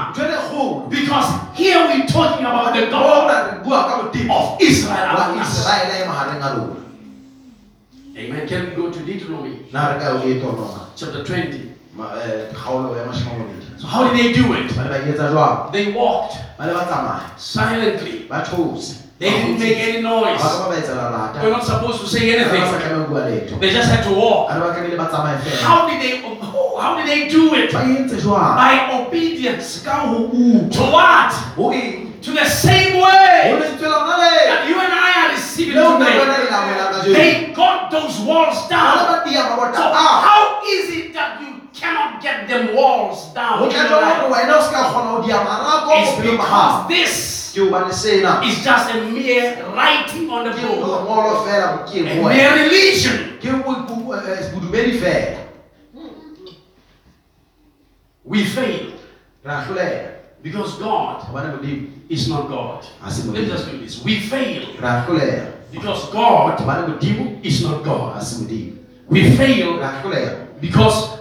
[0.90, 5.20] Because here we're talking about the God re bua ka modimo of Israel.
[5.20, 5.52] Wa among us.
[5.52, 6.80] iseraele magareng a lona.
[8.16, 8.48] Amen.
[8.48, 9.68] Can we go to Deuteronomy?
[9.76, 11.75] Na re ka o tonoma chapter 20?
[11.96, 14.76] Eh, kgaolo ya mashimo a mabedi So how did they do it?
[14.76, 18.28] ba ne ba etsa jwang They walked ba ne ba silently.
[19.18, 20.42] They didn't make any noise.
[20.42, 22.82] ka ba ba etsela lata They're not supposed to say ba ba sa anything.
[22.84, 24.52] tlameha bua letho They just had to walk.
[24.52, 26.20] a ne ba tlamehile ba tsamaye fela How did they?
[26.26, 27.72] oh, How did they do it?
[27.72, 31.32] ba entse jwang By obedience ka ho utlwa to what?
[32.26, 36.04] To the same way lentswe lona le that you and I are receiving leo nna
[36.04, 36.44] le wena today.
[36.44, 39.00] le la wena ka jeno They got those walls down.
[39.08, 43.60] ba dia mabota So how is it that you cannot get them walls down?
[43.60, 44.22] ho in tla your jwang life?
[44.22, 47.14] hore wena o se ka kgona ho dia marako It's because this
[47.56, 51.96] ke hobane sena is just a mere writing on the ke book, lengolo fela ke
[52.04, 53.38] a mere religion.
[53.40, 55.36] ke bo- bo- eh,
[58.26, 58.92] We fail
[59.46, 60.12] re a hloleha
[60.42, 61.22] because God
[62.10, 62.86] is not God.
[63.04, 64.04] Let me just do this.
[64.04, 66.60] We fail re a hloleha because God
[67.44, 68.24] is not God.
[69.10, 69.80] We fail
[70.60, 71.15] because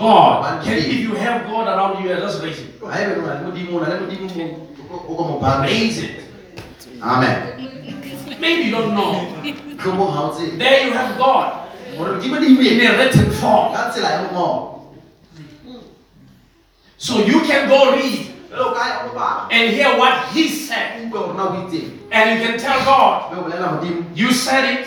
[0.00, 0.64] God.
[0.64, 2.80] Can, if you have God around you, just raise it.
[2.80, 4.68] haebe o na le modimo o na le modimo mo-
[5.08, 5.68] o ka mo phahamisa.
[5.68, 6.24] Raise it.
[7.02, 7.36] amen
[8.40, 9.12] Maybe you don't know.
[9.76, 13.72] tlhomong ha o tsebe There you have God gore modimo di in a written form.
[13.74, 14.80] ka tsela ya mongolo
[16.96, 20.48] So you can go read jale o ka ya go bala and hear what He
[20.48, 21.00] said.
[21.00, 24.04] o utlwe gore na o itseng And you can tell God, mme o bolela modimo
[24.16, 24.84] You said it,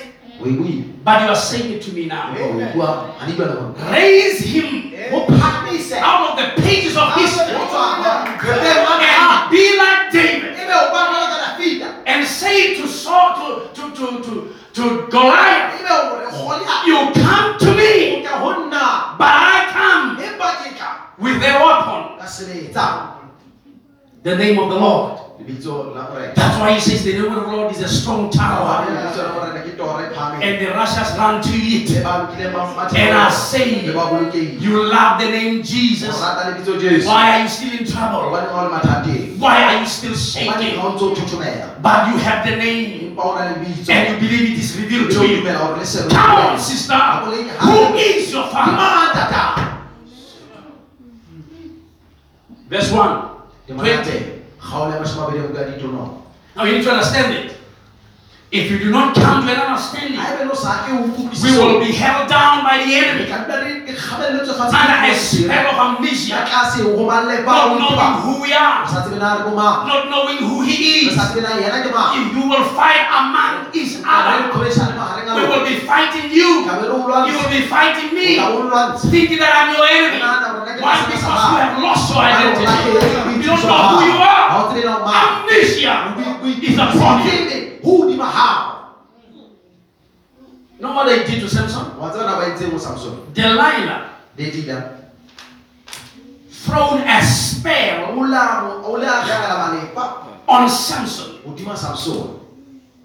[1.04, 2.32] but you are saying it to me now.
[2.38, 4.94] o bua ga di bua le gore Raise Him.
[5.12, 7.56] O phamise out of the pages of history.
[7.56, 8.00] o tswa
[8.39, 10.52] repeng wa and gago be like David.
[10.56, 14.34] Ebe o bua jwalo ka dafita and say to Saul, to, to, to, to,
[14.74, 19.68] to Goliath, ebe o re golia You come to me, ka go nna but I
[19.76, 20.89] come empa ke tla
[21.20, 22.18] with their weapon,
[24.24, 25.23] the name of the Lord.
[25.43, 28.32] Lebitso la morena That's why he says the name of the Lord is a strong
[28.32, 32.03] tower, lebitso la morena ke toro phahameng and the Russians run to it.
[32.03, 33.84] ba nkileng ba mathata And I le say,
[34.60, 36.15] You love the name Jesus.
[36.15, 38.32] rata lebitso jesu Why are you still in trouble?
[38.32, 40.79] gobane ga o le mathateng Why are you still shaking?
[40.79, 43.91] ga o ntse o thothomela But you have the name, empa o na le bitso
[43.91, 45.43] and you believe it is revealed to you.
[45.43, 46.95] dumela gore le sebe Come on, sister.
[46.95, 49.12] Who is your father?
[52.69, 53.29] Verse 1.
[53.67, 54.33] 20.
[54.63, 56.19] Monate kgaolo ya mashome a mabedi a buka ditono
[56.56, 57.53] Now you need to understand it.
[58.54, 61.50] If you do not come to an understanding, ga ebe lo sa ke o we
[61.58, 63.26] will be held down by the enemy.
[63.26, 67.82] Ka nna re ke kgabelletswe fatshe under a spell of amnesia, tlase go malle not
[67.82, 69.89] knowing who we are, sa tsebe na re bo mang.
[69.89, 71.18] Not knowing who he is.
[71.18, 72.13] sa tsebe na yena ke mang.
[72.13, 76.62] If you will fight among each other, we will be fighting you.
[76.70, 80.22] ka be re o You will be fighting me, thinking that I'm your enemy.
[80.78, 81.02] Why?
[81.10, 82.70] Because you have lost your identity.
[83.34, 84.46] You don't know who you are.
[84.46, 85.42] ga o tsebe na o mang.
[85.42, 86.13] Amnesia
[86.62, 87.73] is a problem.
[87.84, 88.80] Go godima gago
[90.80, 91.98] Know what they did to Samson?
[92.00, 95.00] wa tseba na ba itseng mo samson Delilah dedila
[96.50, 101.39] thrown a spell o la o le a gagela malepa on Samson.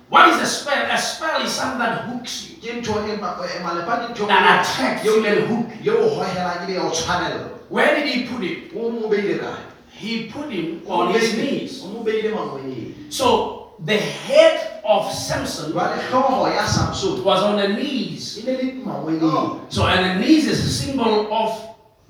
[0.09, 0.91] What is a spell?
[0.91, 5.05] A spell is something that hooks you, ke ntho ma- malepa ke ntho that attracts
[5.05, 5.69] you and hook.
[5.83, 8.73] ye o gogelang ebe ya o tshwanela Where did he put it?
[8.75, 9.63] o mo beile kae
[9.93, 11.83] he put him on his knees.
[11.85, 17.57] o mo beile mangweleng So the head of Samson jwale hlooho ya samson was on
[17.57, 18.39] the knees.
[18.85, 19.61] mangweleng oh.
[19.69, 21.53] So, and the knees is a symbol of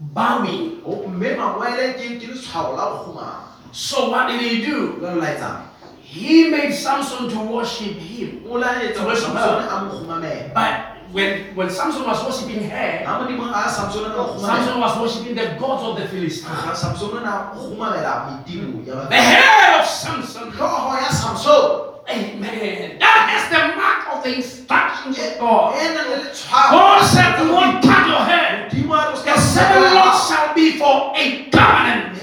[0.00, 0.80] bowing.
[0.86, 4.96] O- mme mangwele ke ke letshwao la go kgomama So, what did he do?
[5.00, 5.62] jwale la etsang
[6.00, 8.42] He made Samson to worship him.
[8.48, 13.02] o la etsa gore samson a mo kgomamela But when, when Samson was worshiping her,
[13.04, 16.06] ga modimo a samson a na go kgomamela Samson was worshiping the gods of the
[16.08, 16.48] Philistines.
[16.64, 22.98] ga samson o na kgomamela medimo ya The head of Samson, hlooho ya samson amen.
[23.00, 25.76] That is the mark of the instructions of God.
[25.76, 28.68] na le letshwao God said, You won't cut your hair.
[28.68, 32.14] Modimo a re, "O ska The seven hao." shall be for a covenant.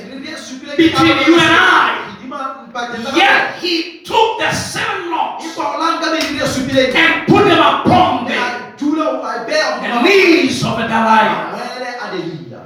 [0.78, 2.18] Between you and I.
[2.22, 6.44] Modimo a- pakeng tsa Yet he took the seven lords Empa o la nka meriri
[6.50, 10.85] supileng and put them upon mme the, a dula o a e beha the hodima
[11.02, 12.02] knees of a Goliath.
[12.02, 12.62] a Delila.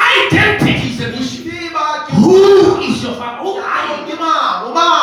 [0.00, 1.50] Identity is an issue.
[2.14, 3.38] Who is your father?
[3.42, 5.00] Oh, Who are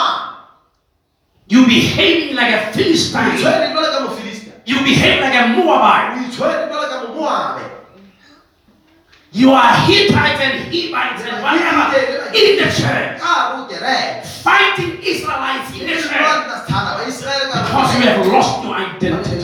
[1.47, 1.57] you?
[1.59, 3.35] You behaving like a Philistine.
[3.35, 4.53] itshwere jwalo ka Mofilistia.
[4.65, 6.17] You behave like a Moabite.
[6.17, 7.61] O itshwere jwalo ka Momoabe.
[9.33, 11.97] You are Hittites and Hivites and whatever
[12.35, 13.19] in the church.
[13.19, 14.25] Ka hare ho kereke.
[14.43, 16.11] Fighting Israelites in the church.
[16.11, 19.35] lwana tshana Baiseraele ka Because you have lost your identity.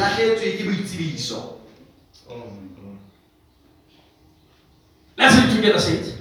[5.18, 6.14] Let's read together, saints.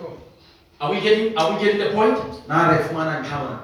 [0.00, 0.16] Oh.
[0.80, 2.16] Are we getting are we getting the point?
[2.48, 3.60] Na re fumana ntlha mona.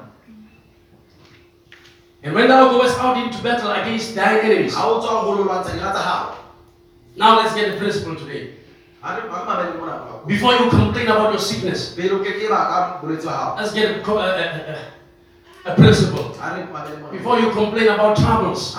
[2.22, 4.74] And when thou goest out into battle against thine enemies.
[4.74, 6.36] Ha o tswa ho lo lwantsha dira tsa hao.
[7.16, 8.54] Now let's get the principle today.
[9.00, 10.26] Ha re ba mamele mona.
[10.26, 13.56] Before you complain about your sickness, Pele o ke ke ba ka bolwetse ba hao.
[13.56, 16.34] let's get a, co- a, a, a, a principle.
[16.40, 17.12] Ha re mamele mona.
[17.12, 18.74] Before you complain about troubles,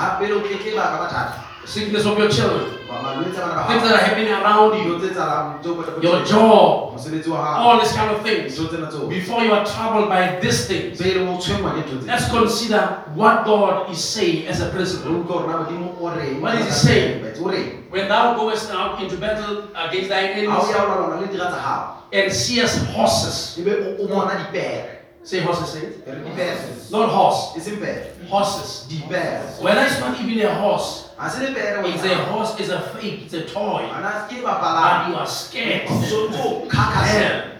[1.67, 2.03] Ha pele o ke ke ba ka mathata.
[2.03, 4.97] sickness of your children, Ba malwetse a bana ba things that are happening around you,
[4.99, 7.67] tse etsahalang, tseo ba- your job, mosebetsi wa hao.
[7.69, 8.55] all these kind of things.
[8.57, 9.09] Dijo tsena tseo.
[9.09, 12.07] Before you are troubled by these things, Pele o tshwengwa ke ntho tse.
[12.07, 12.81] let's consider
[13.15, 15.11] what God is saying as a principle.
[15.11, 16.41] Re utlwe hore na Modimo o reng.
[16.41, 17.23] What is he saying?
[17.89, 21.47] When thou goest out into battle against thine Ha enemies ya o lwanela le dira
[21.51, 22.03] tsa hao.
[22.13, 25.03] and seest horses, Ebe o- o bona dipere.
[25.23, 26.07] say horses, say it.
[26.91, 28.11] Not horse, E seng pere.
[28.29, 28.87] horses.
[28.89, 29.41] The bear.
[29.59, 32.79] When it's not even a horse, Ha se le pere it's a horse, it's a
[32.93, 33.83] fake, it's a toy.
[33.89, 35.09] Ana ke And bapalami.
[35.09, 35.87] you are scared.
[35.89, 37.57] So tso kakase.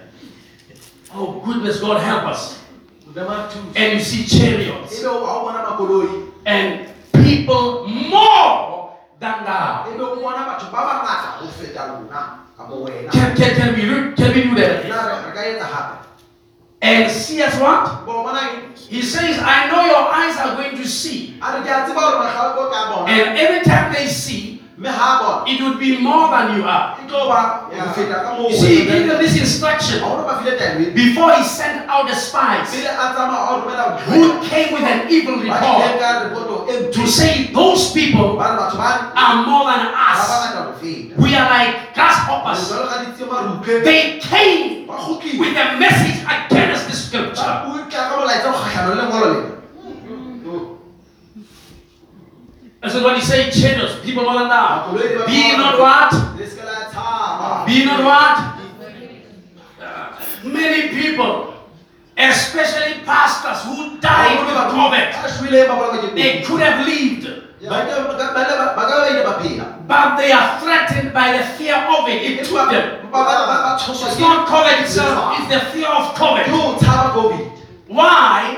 [1.15, 2.59] Oh goodness, God help us.
[3.75, 6.31] And you see chariots Ebe o o bona makoloi.
[6.45, 6.87] and
[7.25, 9.89] people more than thou.
[9.89, 13.09] Ebe o bona batho ba bangata ho feta lona kapa wena.
[13.11, 14.85] Can, can, can we do can we do that?
[14.87, 16.05] Na re re ka etsa hape.
[16.81, 18.05] And see as what?
[18.05, 18.66] Bona eng?
[18.89, 21.35] He says, I know your eyes are going to see.
[23.09, 24.46] And every time they see.
[24.79, 26.97] It would be more than you are.
[27.09, 28.49] Tlo ba ho feta ka moo.
[28.49, 31.89] You see, he gave them this instruction Ha ona ba file taelo before he sent
[31.89, 36.29] out the spies Pele a tsamaya a romela who came with an evil report ka
[36.29, 40.21] repoto to say those people Ba re batho ba are more than us.
[40.29, 41.15] bangata ho feta.
[41.17, 42.69] We are like grasshoppers.
[42.69, 43.83] Jwalo ka ditsie marupe.
[43.83, 44.85] They came
[45.41, 47.49] with a message against the scripture.
[47.65, 49.57] Ba utla ka molaetsa o kgahlano le lengolo
[52.87, 52.93] lena.
[52.93, 54.87] That's what he said, changes people more than that.
[54.87, 56.11] Makoloi di ba- Be not what?
[56.39, 57.65] Le se ke la tshaba.
[57.65, 58.37] Be not what?
[60.43, 61.53] Many people,
[62.17, 67.25] especially pastors who died with COVID, Ba shwele ba bolokwa ke they could have lived,
[67.67, 69.65] Ba ke- ba ka- ba le- ba ka ba ile ba phela.
[69.87, 72.21] but they are threatened by the fear of it.
[72.21, 72.85] It took them.
[73.03, 76.47] It's not COVID itself, it's the fear of COVID.
[77.87, 78.57] Why?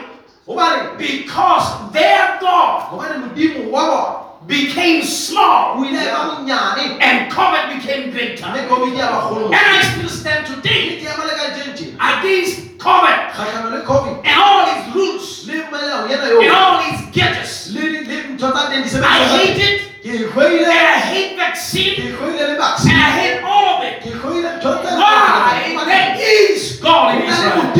[0.98, 2.80] Because their God
[4.48, 5.78] became small
[7.02, 8.46] and COVID became greater.
[9.54, 10.82] And I still stand today
[12.20, 13.18] against COVID.
[14.26, 15.46] and all its roots
[16.42, 17.70] and all its gadgets.
[19.04, 20.66] I hate it and.
[20.66, 22.18] I hate vaccine and.
[22.90, 23.96] I hate all of it.
[24.98, 25.76] Why?
[25.86, 26.16] There
[26.52, 27.74] is God in Israel.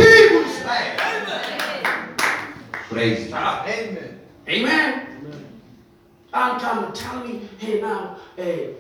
[3.00, 4.20] Praise Ah, Amen.
[4.50, 5.08] Amen.
[6.34, 8.76] And come and tell me, hey now, hey,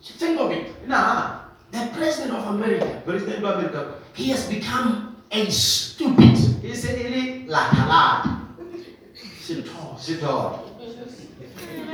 [0.00, 0.88] think of it.
[0.88, 1.40] Nah,
[1.70, 6.36] The president of America, President wa Amerika he has become a stupid.
[6.64, 8.40] e se e le lathalata.
[9.40, 9.96] Centaur.
[9.98, 10.68] Setoro.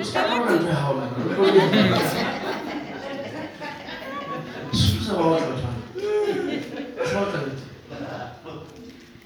[0.02, 1.08] Ska bara inte ha mig.
[4.72, 5.46] Sluta vara så
[7.06, 7.62] Sluta lite.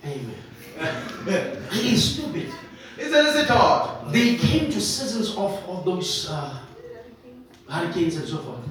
[0.05, 0.52] Amen.
[1.73, 2.51] He is stupid.
[2.99, 4.11] Se le setoro.
[4.13, 6.59] They came to seasons of, of those uh,
[7.69, 8.65] hurricanes and so forth.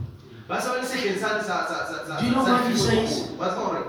[0.52, 3.30] Do you know what he says?
[3.30, 3.38] kgolo.
[3.38, 3.84] Ba tseba hore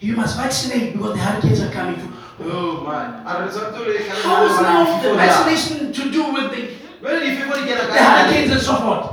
[0.00, 2.00] You must vaccinate because the hurricanes are coming.
[2.40, 6.62] oh man a re tshwanetse le How is now the vaccination to do with the,
[7.02, 9.06] Jwale difefo di kena the hurricanes and so forth?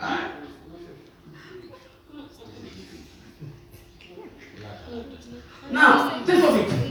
[0.00, 0.32] Ah,
[5.70, 6.87] Now, think of it.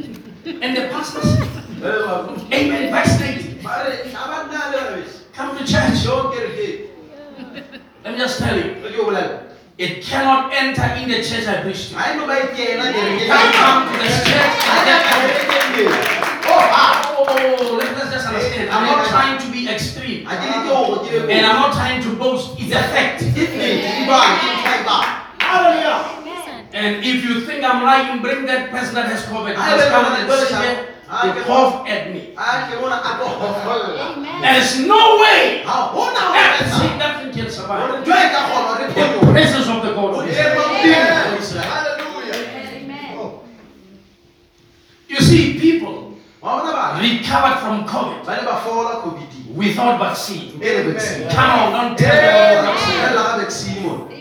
[0.47, 1.27] And the pastors,
[1.83, 3.19] amen, beso.
[5.33, 6.03] Come to church.
[6.03, 6.87] Jo kerekeng.
[8.03, 8.75] Let me just tell you,
[9.77, 11.95] it cannot enter in the church I preach to.
[11.99, 13.27] Ha e no ba e kena kerekeng.
[13.27, 14.55] Can you come to this church?
[16.47, 17.17] Oh.
[17.19, 18.69] Oh, let, let's just understand.
[18.71, 20.25] I'm not trying to be extreme.
[20.27, 20.39] And
[21.45, 22.55] I'm not trying to boast.
[22.57, 23.21] It's a fact.
[25.43, 26.23] Hallelujah.
[26.77, 29.55] And if you think I'm lying, bring that person that has COVID.
[29.57, 30.77] I Just will come not and go sit there.
[31.09, 32.21] I to can- cough at me.
[32.37, 33.27] Ha ke bona a tlo.
[34.45, 36.77] There's no way Ha hona ho that etsa.
[36.83, 37.79] thing nothing can survive.
[37.81, 40.11] Hore ntho ka kgona re The presence of the God.
[40.13, 40.53] of Israel.
[40.53, 41.65] Modimo wa Modimo wa Israel.
[41.65, 42.39] Hallelujah.
[45.09, 47.01] You see, people wa bona bana?
[47.01, 49.55] recovered from COVID Ba ne ba fola COVID.
[49.55, 50.59] without vaccine.
[50.59, 51.29] Vaccine.
[51.31, 52.69] Come on, don't tell me.
[52.69, 53.01] vaccine.
[53.41, 54.03] vaccine mona.
[54.11, 54.11] Amen.
[54.11, 54.16] So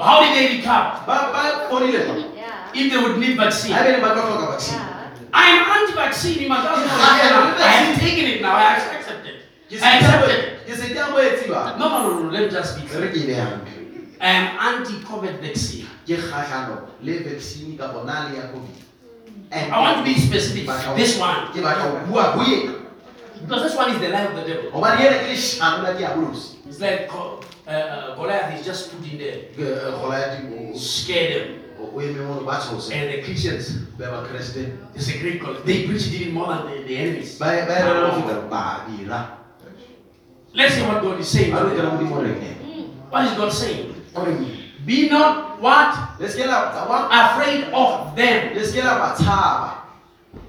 [0.00, 1.04] how did they recover?
[1.06, 2.36] Ba ba fodile.
[2.36, 2.72] Yeah.
[2.74, 3.72] If they would need vaccine.
[3.72, 4.78] Ha be ne ba tlo vaccine.
[4.78, 5.00] Yeah.
[5.32, 6.42] I'm anti-vaccine.
[6.42, 7.60] You must also know I am that.
[7.60, 8.56] I have taken it now.
[8.56, 9.34] I have accepted.
[9.70, 10.66] I accepted it.
[10.66, 10.98] se ke
[11.38, 11.78] se ke a.
[11.78, 12.30] No, no, no, no.
[12.30, 13.08] Let me just be clear.
[13.10, 13.72] ke beha hantle.
[14.20, 15.86] I am anti-COVID vaccine.
[16.06, 18.78] Ke kgahlano le vaccine ka bona le ya COVID.
[19.52, 20.66] And I want to be specific.
[20.96, 21.50] This one.
[23.40, 24.70] Because this one is the lie of the devil.
[24.70, 26.56] Hobane yena ke leshano la diabolos.
[26.68, 31.62] It's like uh, uh, Goliath is just put in there, Ke Goliath o scare them.
[31.80, 32.92] o eme mono ba tshose.
[32.92, 34.76] And the Christians, Ba ba Kriste.
[34.94, 35.54] it's a great call.
[35.64, 37.38] They preach even more than the, the enemies.
[37.38, 39.38] Ba ba re lo fika ba dira.
[40.52, 41.52] Let's see what God is saying.
[41.52, 41.88] Ba re today.
[41.88, 42.50] ke mo re ke.
[43.08, 43.94] What is God saying?
[44.84, 46.20] Be not what?
[46.20, 48.54] Le se ke la tsa wa Afraid of them.
[48.54, 49.70] le se ke la ba tshaba.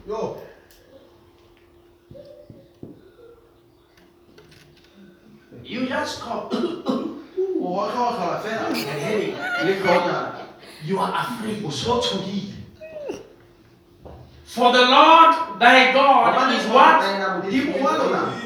[0.08, 0.41] Yo.
[5.72, 8.76] You just come, O wa ka khala fela.
[8.76, 9.36] and heading.
[9.38, 10.36] Le khona.
[10.84, 11.63] You are afraid.
[11.72, 12.51] So tshodile.
[14.43, 16.99] For the Lord thy God is what?
[17.39, 18.41] Modimo wa lona.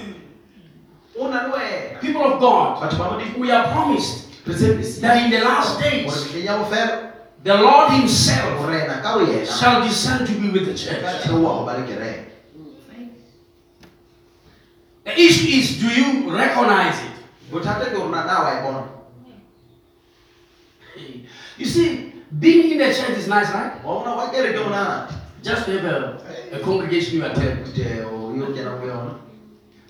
[1.17, 1.99] O na le wena.
[1.99, 7.11] People of God, we are promised that in the last days mehleng ya bofelo.
[7.41, 9.49] the Lord Himself Morena ka bo yena.
[9.49, 11.01] shall descend to be with the church.
[11.25, 12.29] theoha ho ba le kereke.
[15.05, 17.14] The issue is do you recognize it?
[17.51, 18.83] Bothata ke hore na na wa e bona.
[21.57, 23.83] You see, being in the church is nice, right?
[23.83, 25.09] Wa bona wa kereke o nana.
[25.41, 27.65] Just to have a, a congregation you attend.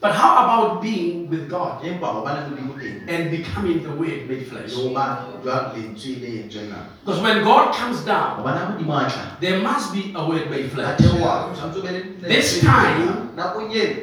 [0.05, 3.09] But how about being with God Empa ho ba le modimo teng.
[3.09, 4.69] and becoming the Word made flesh?
[4.77, 6.85] Yo ba jwa lentswe le entsweng na.
[7.01, 9.25] Because when God comes down, Ho ba na modimo a tla.
[9.41, 10.99] there must be a Word made flesh.
[11.01, 11.49] theoha.
[11.57, 13.33] Tshwanetse o be le- This time-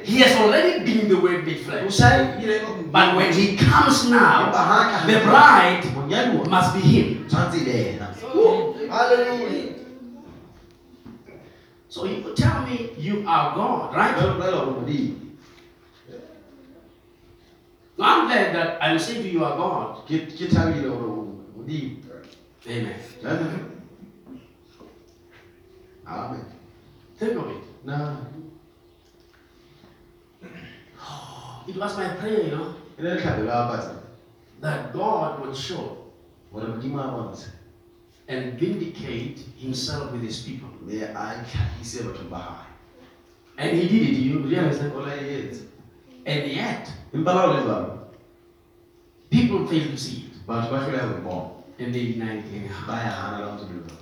[0.03, 1.95] He has already been the Word made flesh.
[1.95, 5.87] sa ile ka But when He comes now, Empa ha ka- the bride
[6.51, 7.27] must be Him.
[7.31, 7.99] Tshwanetse e.
[8.91, 9.79] Hallelujah.
[11.89, 14.19] So you tell me you are God, right?
[18.03, 20.07] I'm glad that I'm saying to you are God.
[20.07, 21.97] Ke ke thabile hore o modimo.
[22.67, 22.95] Amen.
[23.25, 23.83] Amen.
[26.07, 26.45] Amen.
[27.19, 27.63] Think of it.
[27.85, 28.17] Na.
[31.69, 33.95] It was my prayer, you know, Ene le tlhabelo ya batsa.
[34.61, 35.99] that God would show
[36.53, 37.49] Hore modimo a bontshe.
[38.29, 40.69] and vindicate Himself with His people.
[40.83, 42.67] Mme a tlhahise bathong ba hae.
[43.59, 44.19] And He did it.
[44.21, 44.93] You realize that?
[46.27, 46.45] O la etse.
[46.45, 47.99] And yet, Empa la ho le jwalo.
[49.31, 50.47] people fail to see it.
[50.47, 51.51] Batho ba hloleha ho bona.
[51.79, 52.45] And they deny it.
[52.87, 53.97] Ba ya hana la ntse le jwalo.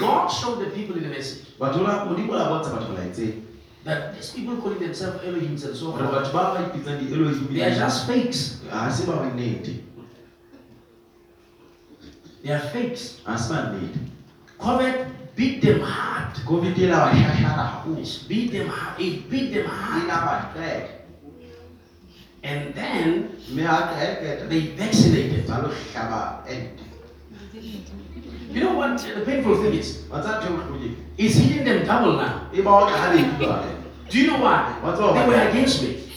[0.00, 3.42] God showed the people in the message Batho la modimo la bontsha batho molaetseng.
[3.84, 7.62] that these people calling themselves Elohims and so forth, batho ba ba ipitsang di-Elohim they
[7.62, 8.60] are just fakes.
[8.70, 9.82] ha se ba nnete.
[12.42, 13.20] They are fakes.
[13.24, 13.36] Ha
[15.38, 15.58] se ba nnete.
[15.58, 16.34] COVID beat them hard.
[16.46, 17.98] COVID la ba hlahlana haholo.
[18.02, 19.00] It beat them hard.
[19.00, 20.06] It beat them hard.
[20.06, 20.88] la ba qeta.
[22.42, 24.48] And then Mme ha ka qeta.
[24.48, 25.46] they vaccinated.
[25.46, 26.84] Ba lo hlaba ente.
[28.50, 30.04] You know what the painful thing is?
[30.10, 30.96] Wa tseba ntho bohloko ke eng?
[31.18, 32.48] It's hitting them double now.
[32.52, 33.74] Ba o tla habedi jwale.
[34.10, 34.72] Do you know why?
[34.82, 36.08] They were against me.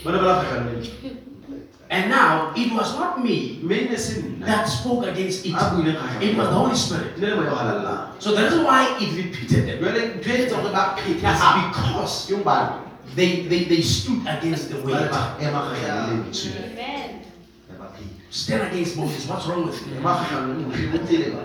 [1.91, 4.45] And now it was not me Mme ne se nna.
[4.45, 5.51] that spoke against it.
[5.51, 6.21] A buile kgahlano.
[6.23, 7.17] It was the Holy Spirit.
[7.19, 8.21] Ne le moya o halallang.
[8.21, 12.31] So the reason why it repeated them Jwale ntho etsang hore ba phethe because
[13.15, 14.93] they, they, they stood against the way.
[14.93, 16.31] ne ba ema kgahlano.
[16.31, 17.21] Amen.
[18.31, 19.27] Stand against Moses.
[19.27, 19.99] What's wrong with you?
[19.99, 21.43] magagano le mophile o tsele ba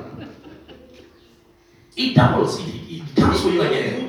[1.96, 2.60] It doubles.
[2.60, 4.06] It, it, it comes for you again.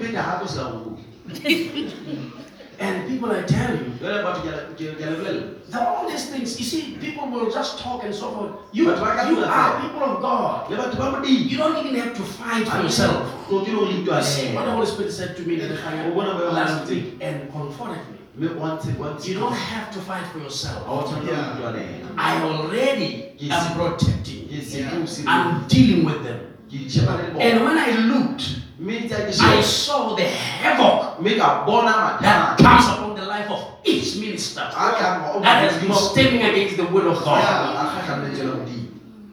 [2.80, 4.98] o pheta gape se ka go And people, I tell you, jale batho a- ke
[4.98, 8.16] ke a le bolella that all these things, you see, people will just talk and
[8.16, 8.52] so forth.
[8.72, 10.70] You, But why can't you you are people of God.
[10.70, 13.34] le batho ba modimo You don't even have to fight for yourself.
[13.52, 15.76] o ke le go You see, what the Holy Spirit said to me the
[16.14, 18.18] what about last last week and comforted me.
[18.38, 20.84] mme o ntse o ntse You don't have to fight for yourself.
[20.88, 23.52] o tshwanela go itwa le ena I already Yes.
[23.54, 24.48] am protecting.
[24.50, 26.40] ke seke o se I'm dealing with them.
[26.70, 30.24] ke di sheba le And when I looked, mme tsa ke I sheba saw the
[30.24, 35.40] havoc mme ka bona that mathata comes upon the life of each minister a ka
[35.42, 37.42] that has been standing against the will of God.
[37.42, 38.86] a kgatlhanetse le modimo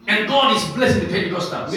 [0.07, 1.71] And God is blessing the Pentecostals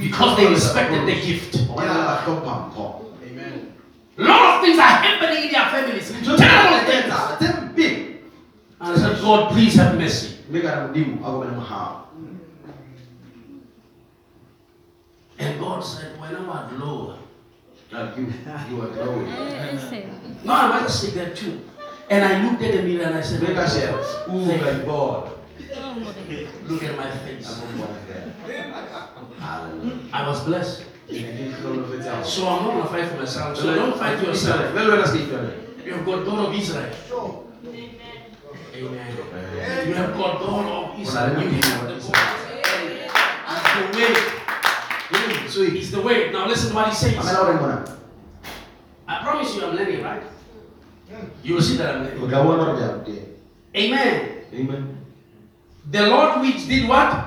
[0.00, 1.56] because they respected the gift.
[1.68, 2.84] Hobane ba hlompha mpho
[3.24, 3.72] Amen.
[4.18, 6.08] A lot of things are happening in their families.
[6.12, 7.04] ntho tse Terrible ngata tse things.
[7.04, 7.86] etsahala, tse mpe
[8.80, 10.28] And I said, God, please have mercy.
[10.50, 11.94] mme ka re modimo a kopane mogao
[15.38, 17.18] And God said, when I was low,
[17.90, 18.26] Like you,
[18.70, 19.26] you are growing.
[20.44, 21.60] no, I might just say that too.
[22.10, 23.96] And I looked at the mirror and I said, mme ka sheba
[24.28, 24.70] o Thank ka
[26.28, 26.48] you.
[26.68, 27.48] look at my face.
[27.76, 27.96] mo bona.
[30.12, 30.84] I was blessed.
[31.08, 32.24] Ke ne ke hlolofetse haholo.
[32.26, 33.56] So I'm not going to fight for myself.
[33.56, 34.74] So don't fight yourself.
[34.74, 35.52] Le le wena se ka itwanela.
[35.86, 36.92] You have got God of Israel.
[38.74, 39.08] Amen.
[39.88, 41.42] You have got God of Israel.
[41.42, 42.28] You have the God.
[43.48, 44.37] It's the way.
[45.48, 45.74] Sweet.
[45.74, 46.30] It's the way.
[46.30, 47.14] Now listen to what he says.
[47.14, 47.98] Mamela hore mona.
[49.08, 50.22] I promise you I'm learning, right?
[51.42, 52.22] You will see that I'm learning.
[52.22, 53.26] O ka bona hore ke a ruteng.
[53.76, 54.44] Amen.
[54.54, 54.96] Amen.
[55.90, 57.24] The Lord which did what?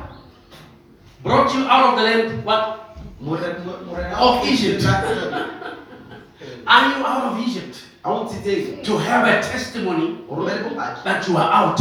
[1.24, 2.98] Brought you out of the land, what?
[3.20, 4.84] More- more- morena Of Egypt.
[6.68, 7.78] Are you out of Egypt?
[8.04, 11.80] o ntshitse To have a testimony hore o be le bopaki that you are out.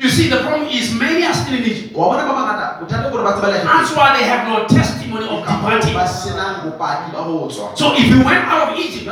[0.00, 0.08] Hore o tswile.
[0.08, 1.94] You see, the problem is many are still in Egypt.
[1.94, 4.66] Wa bona ba bangata bothata ke hore ba tseba le That's why they have no
[4.66, 5.94] testimony of departing.
[5.94, 7.76] senang bopaki ba ho tswa.
[7.76, 9.04] So if you went out of Egypt,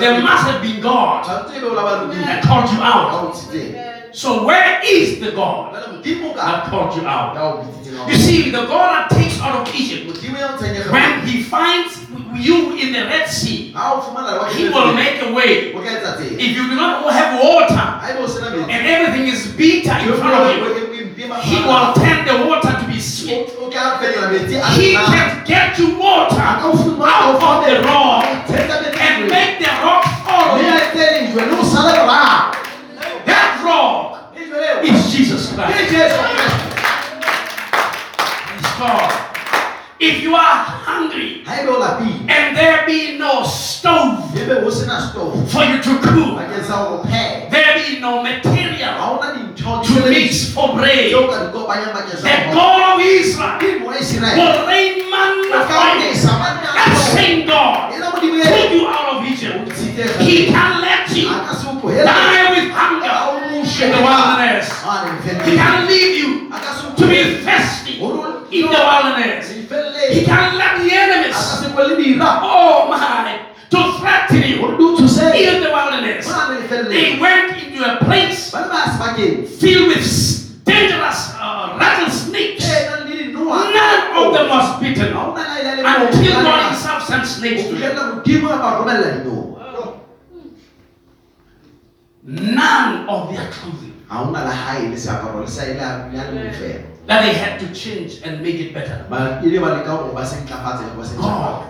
[0.00, 2.24] there must have been God Tshwanetse ebe o la ba modimo.
[2.26, 3.36] that called you out.
[4.14, 7.34] So where is the God that called you out?
[7.34, 8.08] ya o bitsitseng hao.
[8.08, 11.42] You see, the God that takes out of Egypt, Modimo ya o ntshang when he
[11.42, 12.01] finds
[12.36, 15.72] you in the Red Sea, Ha o fumana lewatle he will make a way.
[15.74, 16.38] o ka etsa tsela.
[16.38, 19.96] If you do not have water Ha ebe o sena metsi, and everything is bitter
[19.98, 20.64] in front of you,
[21.42, 23.48] he will turn the water to be sweet.
[23.60, 27.42] O ka fetola metsi a He can get you water A ka o fumana out
[27.42, 28.24] of the rock
[29.00, 30.72] and make the rock follow Mme you.
[30.72, 32.06] a etseng jweng, le o sale.
[33.26, 34.34] That rock
[34.84, 35.72] is Jesus Christ.
[35.72, 36.12] Praise
[38.78, 39.31] God.
[40.02, 44.70] If you are hungry Ha ebe o lapile, and there be no stove ebe ho
[44.70, 47.46] sena stove, for you to cook, bakeng sa hore o phehe.
[47.54, 51.94] there be no material Ha hona dintho to mix for bread, tseo ka di kopanyang
[51.94, 56.10] bakeng sa the God of Israel will rain manna for you.
[56.10, 59.70] nesa manna a That same God took you out of Egypt.
[60.18, 62.02] He can let you a ka se o tlohele.
[62.10, 64.66] die with hunger in the wilderness.
[65.46, 69.61] He can leave you A ka se o to be thirsty in the wilderness.
[69.72, 70.26] Se He ifelletse.
[70.26, 72.40] can let the enemies, se kwele dira.
[72.42, 73.38] oh my,
[73.70, 75.34] to threaten you Hore di o tshosetse.
[75.34, 76.26] in the wilderness.
[76.30, 79.46] Ha They went into a place Ba le ba sebakeng.
[79.48, 80.04] filled with
[80.64, 82.64] dangerous uh, rattlesnakes.
[82.68, 83.72] Nang le dinoha.
[83.72, 87.74] None of them was bitten Ha hona la ile until God Himself sent snakes to
[87.74, 87.96] them.
[87.96, 88.68] fihlella Modimo a ba.
[92.24, 93.92] None of their clothing
[97.08, 97.22] Ha hona la hae le seaparo le sa ile a ya le mofero.
[97.22, 100.24] that they had to change and make it better Ba ile ba leka hore ba
[100.26, 101.66] se ntlafatse le ba se God.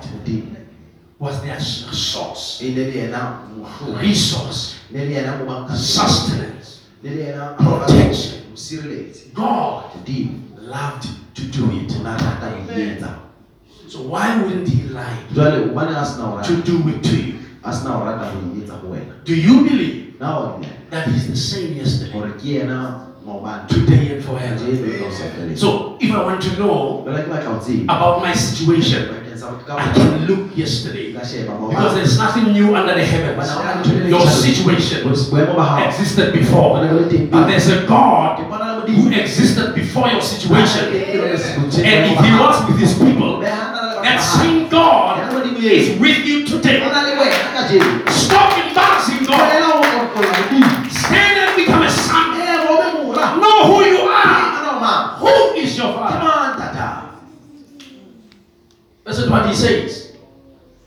[1.18, 2.60] was their source,
[4.00, 5.74] resource, Ne le yena mo banka.
[5.76, 6.80] sustenance.
[7.02, 8.42] Ne le yena Protection.
[9.34, 9.84] God
[10.58, 11.92] loved to do it.
[11.96, 13.18] O na rata ho etsa.
[13.88, 17.38] So why wouldn't He like Jwale hobane a sena to do it to you?
[17.64, 19.14] A sena ho rata ho etsa ho wena.
[19.24, 22.12] Do you believe Na o dumela that He's the same yesterday,
[23.68, 24.64] today, and forever?
[24.64, 25.56] le ka o sa feleng.
[25.56, 27.84] So if I want to know Jwale ke batla ho tseba.
[27.84, 32.74] about my situation, Bakeng sa batho ka I can look yesterday because there's nothing new
[32.76, 33.48] under the heavens.
[34.08, 35.88] Your situation Boemo ba hao.
[35.88, 37.30] existed before, Bona le teng.
[37.30, 40.92] but there's a God Ke bona le who existed before your situation.
[40.92, 46.82] And And if He was with His people, that same God is with you today.
[48.10, 49.46] Stop embarrassing God.
[50.90, 52.34] Stand and become a son.
[53.38, 55.18] Know who you are.
[55.22, 56.18] Who is your father?
[59.22, 60.16] To what he says.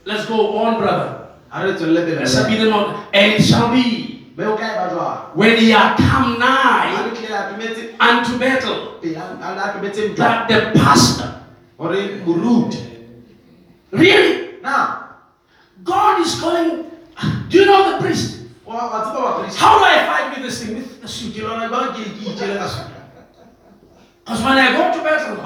[0.03, 1.29] Let's go on, brother.
[1.53, 3.07] Let's read them on.
[3.13, 7.11] And it shall be be o kae ba jwang when ye are come nigh le
[7.11, 11.39] a tumetse unto battle, ntwa that the pastor,
[13.91, 15.15] really, now
[15.83, 16.91] God is calling.
[17.47, 18.41] Do you know the priest?
[18.65, 21.33] wa wa tseba wa kristo How do I fight with this thing, with the suit?
[21.33, 22.91] ke lona ba ke ke itjele ka sona
[24.25, 25.37] Because when I go to battle,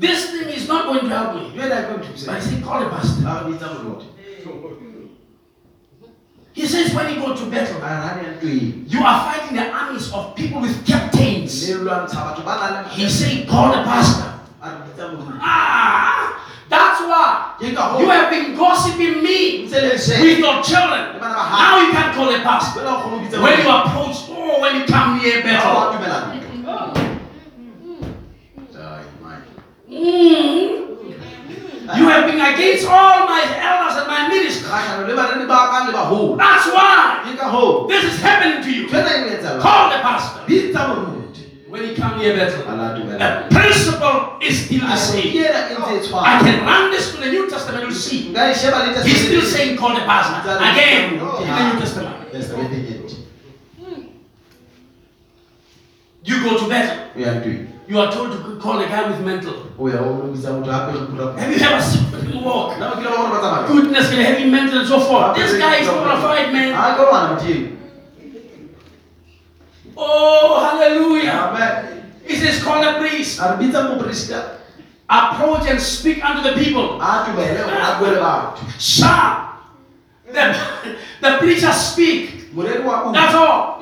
[0.00, 1.52] bana ke a ntwe this thing is not going to help me.
[1.54, 3.22] yo ena go But I nthusa say, call the pastor.
[3.22, 4.06] ba bitsa moruti
[6.54, 9.70] He says, when you go to battle, a ra ne ntwe you are fighting the
[9.70, 11.68] armies of people with captains.
[11.68, 14.32] le lwantsha batho ba nang le He said, call the pastor.
[14.62, 19.90] a re bitsa moruti Ah, that's why you have been gossiping me ntse le
[20.22, 21.18] with your children.
[21.20, 22.80] Now you can call a pastor.
[22.82, 23.86] wena o kgone ho bitsa When you moruti.
[23.86, 27.07] approach, oh, when you come near Ha battle.
[29.88, 30.84] Mm.
[31.96, 34.68] You have been against all my elders and my ministers.
[34.68, 38.60] kgahlano le banani ba ka le baholo That's why ke ka hoo this is happening
[38.62, 38.84] to you.
[38.88, 40.40] tsena etsahala Call the pastor.
[40.44, 45.32] bitsa moruti When you come near battle, a la the principle is still the same.
[45.40, 48.28] ena ntse I tshwana can run this to the New Testament, you'll see.
[48.32, 50.44] nka sheba le He's still saying, call the pastor.
[50.60, 52.16] Again, in the New Testament.
[52.32, 53.24] Testament ntse.
[56.28, 57.08] You go to battle.
[57.90, 59.54] O ya ntweng You are told to call a guy with mental.
[59.78, 62.76] o ya o bitsa motho hape o mpula Have you ever seen him walk?
[62.76, 65.36] nna o kile ba bona ba tsamaya Goodness, can heavy mental and so forth.
[65.36, 66.72] This guy is qualified, man.
[66.72, 67.68] a ka bana motho eo
[69.96, 71.32] Oh, hallelujah.
[71.50, 73.40] amen He says, call priest.
[73.40, 74.58] a moporesta
[75.08, 77.00] Approach and speak unto the people.
[77.00, 79.48] a tumele gore a bue le batho Sir,
[80.28, 80.44] the,
[81.24, 82.52] the preacher speak.
[82.52, 83.80] bua That's all.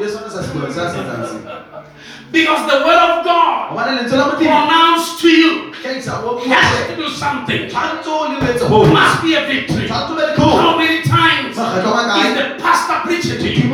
[2.32, 3.92] Ke sone sa se buang sa se etsang se Because the word of God gobane
[3.96, 5.72] lentswe la modimo pronounced to you
[6.50, 7.60] has to do something.
[7.70, 9.86] tshwanetse o lebetse go Must be a victory.
[9.86, 13.66] tshwanetse o be le tlholo How many times is the pastor preaching to you?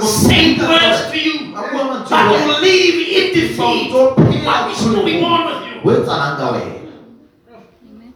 [0.00, 2.60] Same words to you, a bua mantswe but you wena.
[2.62, 3.90] live in defeat.
[3.90, 5.76] Tshwanetse o phela What is going on with you?
[5.82, 6.76] ho etsahalang ka wena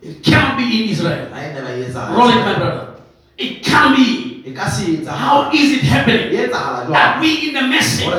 [0.02, 1.26] It can't be in Israel.
[1.34, 2.16] ha ne ba etsahala.
[2.18, 2.86] Roll it, my brother.
[3.38, 4.31] It can't be.
[4.50, 5.18] Ka se etsahale.
[5.18, 6.50] How is it happening?
[6.50, 8.10] That we in the message?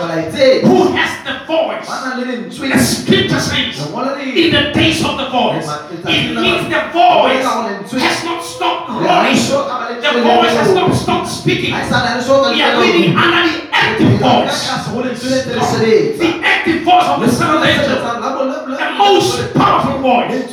[0.64, 1.84] Who has the voice?
[1.84, 5.68] ba nang le lentswe The scripture says in the days of the voice,
[6.08, 9.36] it means the voice has not stopped rolling.
[9.36, 11.76] The voice has not stopped speaking.
[11.76, 15.60] ha sa na le We are under the active voice, ho lentswe le ntse le
[15.68, 18.00] sebetsa the active voice of the Son of the angel,
[18.80, 20.48] the most powerful voice,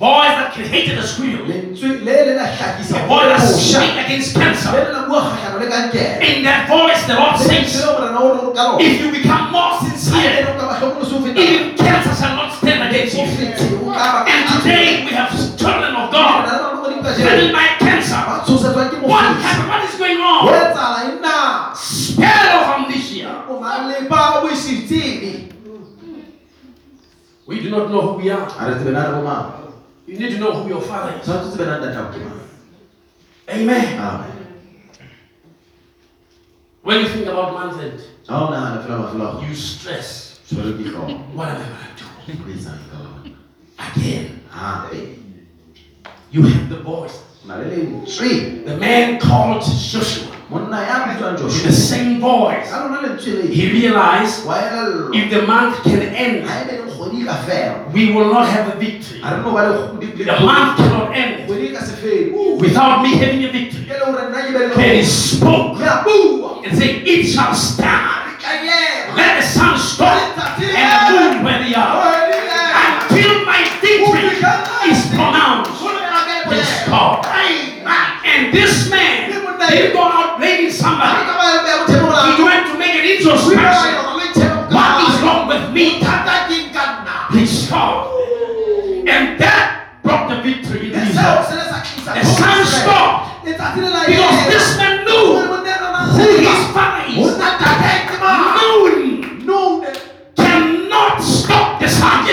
[0.00, 2.24] lentswe le matla ho feta a voice that can hate the squeal, a lentswe le
[2.26, 2.46] le la
[3.06, 4.72] voice that speaks against cancer.
[4.72, 8.34] le la bua kgahlano le kankere In that voice, the Lord says, le morena o
[8.34, 12.14] re ka if you become more sincere, le ka ba hlokomolosi ho feta even cancer
[12.14, 13.26] shall not stand against you.
[13.26, 16.46] fetse o ka ba And today we have children of God
[17.16, 18.20] driven by cancer.
[18.26, 19.68] ba tshosetswa ke What happened?
[19.68, 20.46] What is going on?
[20.54, 23.30] etsahala nna Spirit of amnesia.
[23.50, 25.48] o malepa o boisitsebe
[27.48, 28.44] We do not know who we are.
[30.08, 31.28] You need to know who your father is.
[33.50, 33.98] Amen.
[34.00, 34.32] amen
[36.82, 40.40] When you think about month end, ha o nagana fela mafelo a go you stress.
[40.50, 40.74] What am
[41.34, 43.36] I going to do?
[43.78, 44.40] Again,
[44.90, 45.18] gape
[46.30, 47.22] you have the voice.
[47.44, 52.70] The man called Joshua with the same voice.
[52.70, 54.46] ka lona lentswe le He realized
[55.14, 58.74] if the month can end, ha ebe le kgwedi ka fela we will not have
[58.74, 59.20] a victory.
[59.20, 63.16] ga re no ba le The month cannot end kgwedi ka se fele without me
[63.16, 63.84] having a victory.
[63.88, 65.80] le gore nna ke be le And he spoke
[66.64, 68.24] and said, It shall stand.
[69.16, 72.00] Let the sun stop and the moon where they are.
[72.86, 74.40] Until my victory
[74.90, 75.82] is pronounced.
[76.88, 77.26] God.
[78.24, 79.27] And this man
[79.70, 81.24] didn't go out blaming somebody.
[82.36, 83.94] He went to make an introspection.
[84.72, 86.00] What is wrong with me?
[87.30, 88.08] Praise God.
[89.08, 91.42] And that brought the victory in Israel.
[91.42, 93.74] The sun stopped because
[94.48, 97.38] this man knew who his father is.
[99.44, 99.86] Noon
[100.36, 102.27] cannot stop the sun.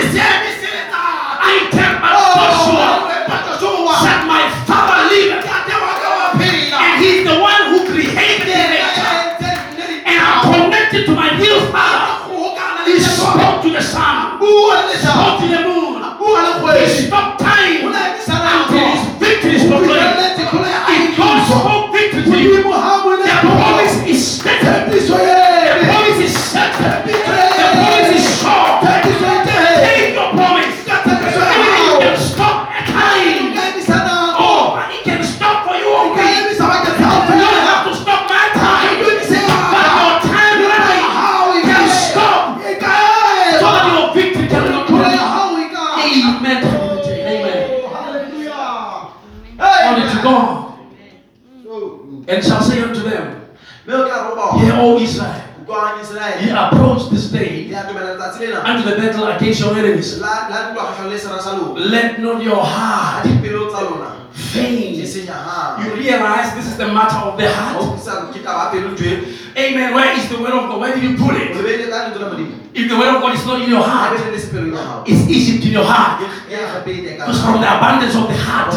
[77.76, 78.72] Abundance of the heart,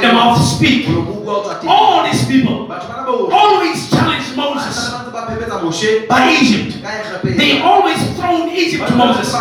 [0.00, 0.88] the mouth speak.
[1.66, 2.68] All these people
[3.32, 4.76] always challenge Moses
[6.08, 6.82] by Egypt.
[7.36, 9.32] They always thrown Egypt to Moses.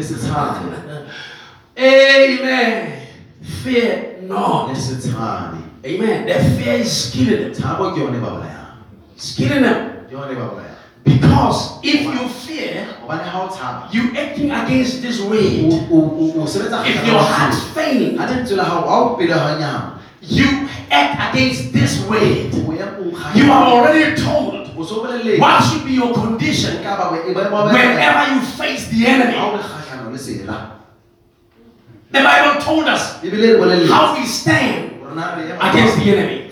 [1.78, 3.08] Amen.
[3.64, 4.70] Fear not.
[5.86, 6.26] Amen.
[6.28, 7.54] The fear is killing them.
[9.16, 9.88] It's killing them.
[11.04, 12.88] Because if you fear,
[13.92, 15.66] you acting against this way.
[16.86, 18.18] If your heart faint,
[20.22, 22.50] you act against this way.
[23.36, 24.61] You are already told
[25.40, 26.78] what should be your condition
[27.74, 29.38] whenever you face the enemy.
[32.12, 33.22] The Bible told us
[33.88, 35.02] how we stand
[35.62, 36.50] against the enemy.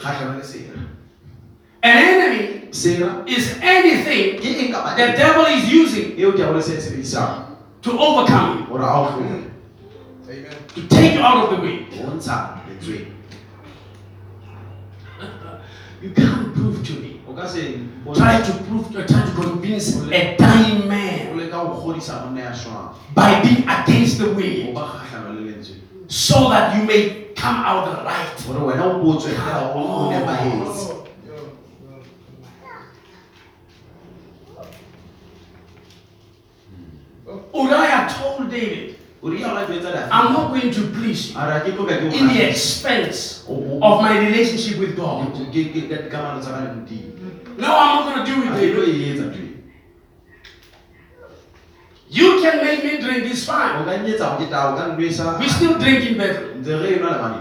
[1.82, 2.70] An enemy
[3.28, 4.40] is anything
[4.98, 6.16] the devil is using
[7.82, 8.66] to overcome you,
[9.24, 9.52] Amen.
[10.76, 11.86] to take you out of the way.
[16.02, 17.19] You can't prove to me.
[18.16, 21.38] Try to prove, uh, try to convince a dying man
[23.14, 24.74] by being against the way
[26.08, 28.26] so that you may come out right.
[28.48, 30.96] gore wena o botswe fela o o nepagetse
[37.54, 41.54] Uriah told David, uriya o la jwetsa I'm not going to please you a re,
[41.54, 45.30] "Ha ke tlo ka ke o in the expense of my relationship with God.
[47.60, 49.07] No, I'm not going to do Ha it, ke tlo David.
[49.12, 49.47] etsa ntho e.
[52.10, 53.76] You can make me drink this fine.
[53.82, 56.55] o ka nyetsa go ke tao o ka nwesa We still drinking better.
[56.57, 57.39] ntse re enwa le mane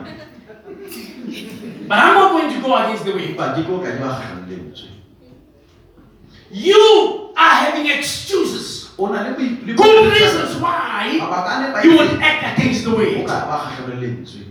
[1.89, 3.33] But I'm not going to go against the way.
[3.33, 4.89] empa ke tlo ka ke ba kgatlhanong le lentswe
[6.51, 6.83] You
[7.37, 11.93] are having excuses, o na le boi- le good reasons why mabaka a nepahetseng you
[11.97, 13.11] would act against the o way.
[13.25, 14.43] ka ba kgatlhanong le lentswe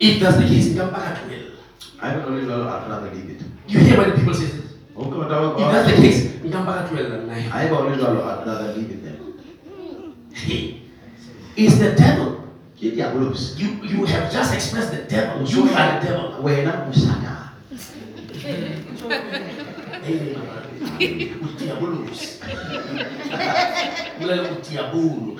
[0.00, 1.52] If that's the case, come back at will.
[2.00, 4.46] ha e le jwalo a tla David You hear what the people say?
[4.46, 6.20] If o ka batla ba- that's the case,
[6.50, 7.28] come back at will.
[7.28, 9.16] ha e ba o le jwalo a tla David then
[10.32, 10.80] Hey,
[11.56, 12.40] it's the devil.
[12.80, 15.44] ke diabolos You you have just expressed the devil.
[15.44, 16.40] You are the devil.
[16.40, 17.52] wena o satana
[20.00, 20.32] Amen.
[21.44, 22.40] Utiabolus.
[24.20, 25.36] Well, utiabolo.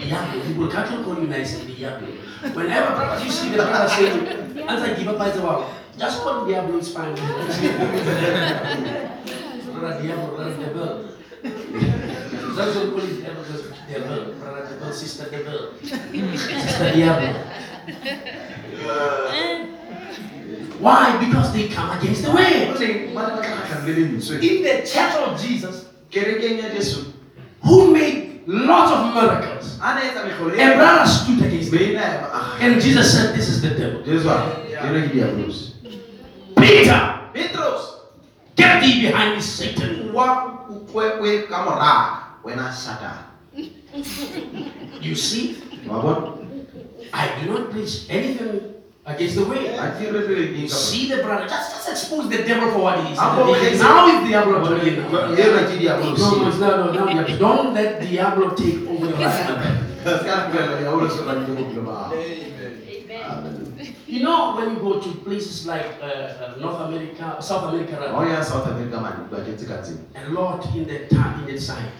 [0.00, 0.40] Diablo.
[0.46, 2.08] People can't call you nice Diablo.
[2.40, 4.26] Whenever brother, you see the brother saying,
[4.68, 7.14] as I give up, I say, well, just call him Diablo, it's fine.
[9.74, 11.08] brother Diablo, brother Devil.
[11.42, 14.34] That's what call him Devil, just Devil.
[14.34, 15.72] Brother Devil, sister Devil.
[15.82, 17.32] Sister Diablo.
[20.78, 21.18] Why?
[21.18, 22.70] Because they come against the way.
[22.70, 26.68] Joleng, ba ne ba tla kgatlhanong le lentswe In the church of Jesus, kerekeng ya
[26.70, 27.10] jesu
[27.66, 31.78] who made lots of miracles, a ne etsa megolo e a brother stood against be
[31.78, 31.96] him.
[31.96, 34.00] ena ema a And Jesus said, This is the devil.
[34.02, 35.74] jesu a eno ke diabolos
[36.56, 38.08] Peter, petros
[38.56, 40.12] get thee behind me, Satan.
[40.16, 40.58] wa
[40.92, 43.28] kwekwe ka moraga wena satana
[45.00, 45.56] You see,
[47.12, 48.74] I do not preach anything
[49.08, 49.72] against the way.
[49.74, 53.12] a ke re pele See the brother, just, just expose the devil for what he
[53.12, 53.18] is.
[53.18, 53.80] Uncle, yes.
[53.80, 55.00] Now is Diablo talking.
[55.34, 57.38] ena ke diabolos No, no, no, no, no, Diablo.
[57.44, 59.88] Don't let Diablo take over your life.
[60.08, 63.68] sekarang kalau ya udah sudah di mobil mah Amen.
[64.08, 68.16] You know, when you go to places like uh, uh, North America, South America, rather,
[68.16, 71.92] oh yeah, South America man bagian sekali a lot in the time, in that side,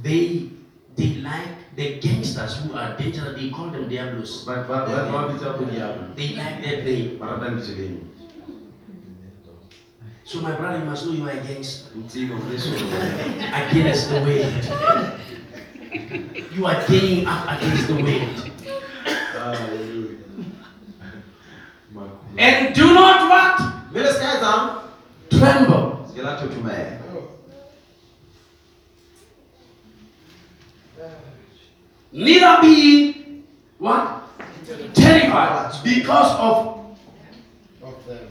[0.00, 0.48] they
[0.96, 3.36] they like the gangsters who are dangerous.
[3.36, 4.44] They call them diablos.
[4.48, 7.20] Ba- ba- ba- ba- bisa punya They like that name.
[7.20, 8.00] para dan di
[10.26, 11.94] So my brother, you must know you are a gangster.
[11.94, 12.26] Mti
[13.62, 14.62] Against the wind.
[16.50, 18.34] You are gaining up against the wind.
[22.36, 23.56] And do not what?
[23.94, 24.82] Bila sekarang
[25.30, 26.04] Tremble.
[26.10, 26.96] segala tutume
[32.12, 33.42] Neither be
[33.78, 34.22] what?
[34.94, 36.76] Terrified because of
[37.82, 38.26] Of them.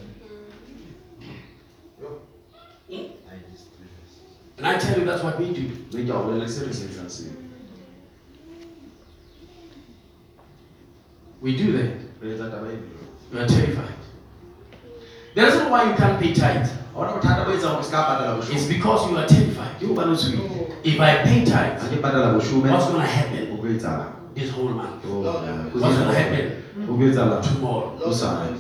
[2.90, 3.04] Hmm?
[4.58, 5.72] and I tell you that's what we do.
[5.96, 7.32] ni jauh dari serius sih
[11.42, 11.92] We do that.
[12.22, 12.76] Reza tabai
[13.32, 13.96] You are terrified.
[15.36, 19.08] The reason why you can't pay tithe orang bertanda bai zama skapa dalam is because
[19.12, 19.76] you are terrified.
[19.80, 20.40] Kiu baru sui
[20.84, 24.52] If I pay tithe, Aje pada dalam ushuru what's going to happen Ugwe zala this
[24.52, 25.04] whole month?
[25.06, 25.54] Oh, ya.
[25.74, 26.64] What's going to happen?
[26.88, 27.98] Ugwe zala tomorrow?
[28.06, 28.54] Usah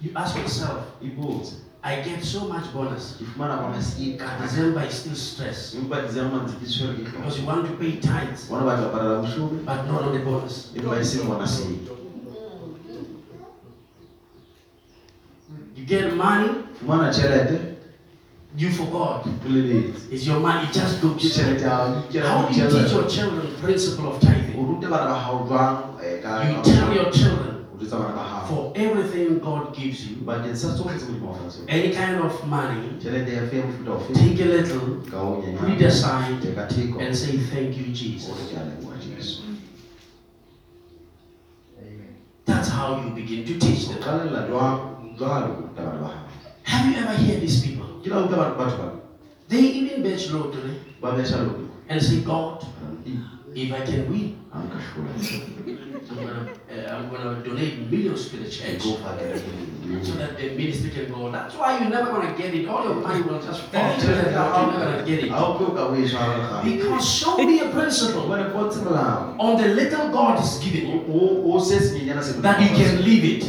[0.00, 1.52] You ask yourself, Ibu
[1.82, 3.20] I get so much bonus.
[3.20, 5.76] If Ifmana kwa masika December is still stress.
[6.08, 10.02] Zaman zikishwari kiko because you want to pay tithes, Wana pada dalam ushuru but not
[10.02, 10.72] on the bonus.
[10.74, 11.78] Nyumba isi si
[15.76, 16.48] You get money,
[16.86, 17.73] Mwana chelete
[18.56, 19.24] you forgot.
[19.42, 21.20] Tulili It's your money, it just goes.
[21.20, 24.54] Chelete How do you teach your children the principle of tithing?
[24.54, 29.38] Urute bana bahau dwang Eh ka You tell your children Urute bana bahau for everything
[29.40, 33.42] God gives you, Bagian satu kita boleh mahu langsung any kind of money, Chelete ya
[33.50, 36.38] fem fuda fem take a little, Kau put it nyanyi aside,
[37.02, 38.30] and say thank you, Jesus.
[38.30, 39.42] Ode jale kwa Yesu
[41.82, 42.14] Amen.
[42.46, 43.98] That's how you begin to teach them.
[43.98, 44.78] Kala la dwang
[45.18, 46.22] Dwang tabana bahau
[46.64, 47.73] Have you ever heard this people?
[48.04, 48.92] Kila uta bana batu bana
[49.48, 52.64] They even bet lottery Babe shalu and say, God,
[53.04, 53.18] Di
[53.54, 55.74] if I can win, Angka shkula
[56.10, 58.82] I'm gonna, uh, I'm gonna donate millions to the church.
[58.82, 58.96] So
[60.16, 61.30] that the ministry can go.
[61.30, 62.68] That's why you're never gonna get it.
[62.68, 64.72] All your money will just fall into the ground.
[64.72, 65.32] You're never gonna get it.
[65.32, 69.56] Au kau kau wei shara kha Because show me a principle Wana ponti malam on
[69.60, 73.02] the little God is giving you O o ses ni nyana se that you can
[73.04, 73.42] leave it.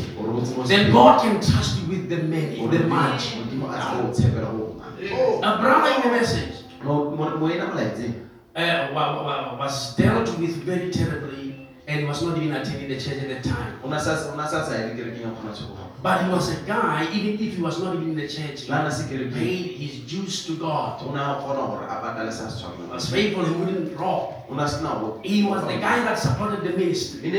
[0.67, 3.35] Then Then God can trust you with the many, the much.
[3.65, 4.71] Ndimo asko tsepela ho
[5.13, 5.41] Oh.
[5.43, 8.13] Abraham in the message Mo mo mo ina malaiti
[8.55, 12.95] uh, wa- wa- was dealt with very terribly and he was not even attending the
[12.99, 13.77] church at the time.
[13.85, 17.07] Una sasa una sasa ile kile kinga kuna choko hapo But he was a guy,
[17.13, 19.99] even if he was not even in the church, Lana he sikile kile paid his
[20.09, 21.01] dues to God.
[21.05, 24.33] Una kona hore abadala sasa He choko was faithful, he wouldn't rob.
[24.49, 27.29] Una sina ho He was the guy that supported the ministry.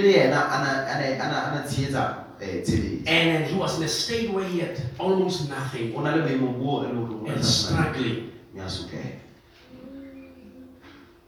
[2.40, 2.62] Eh
[3.06, 7.24] And he was in a state where he had almost nothing Una le mo bo
[7.26, 8.32] and struggling.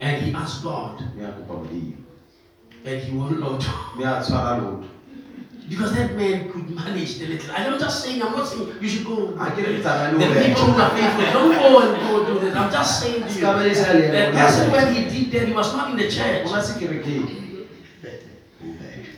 [0.01, 1.95] And he asked God, Nya ku pabli
[2.85, 3.61] and he won't Lord.
[3.97, 4.83] Nya tsara lo
[5.69, 7.51] Because that man could manage the little.
[7.55, 9.37] I'm just saying, I'm not saying you should go.
[9.37, 12.55] Akire The people who are faithful, don't go and go do this.
[12.55, 13.41] I'm just saying to you.
[13.41, 16.47] The person when he did that, he was not in the church.
[16.47, 17.67] Una sikire ki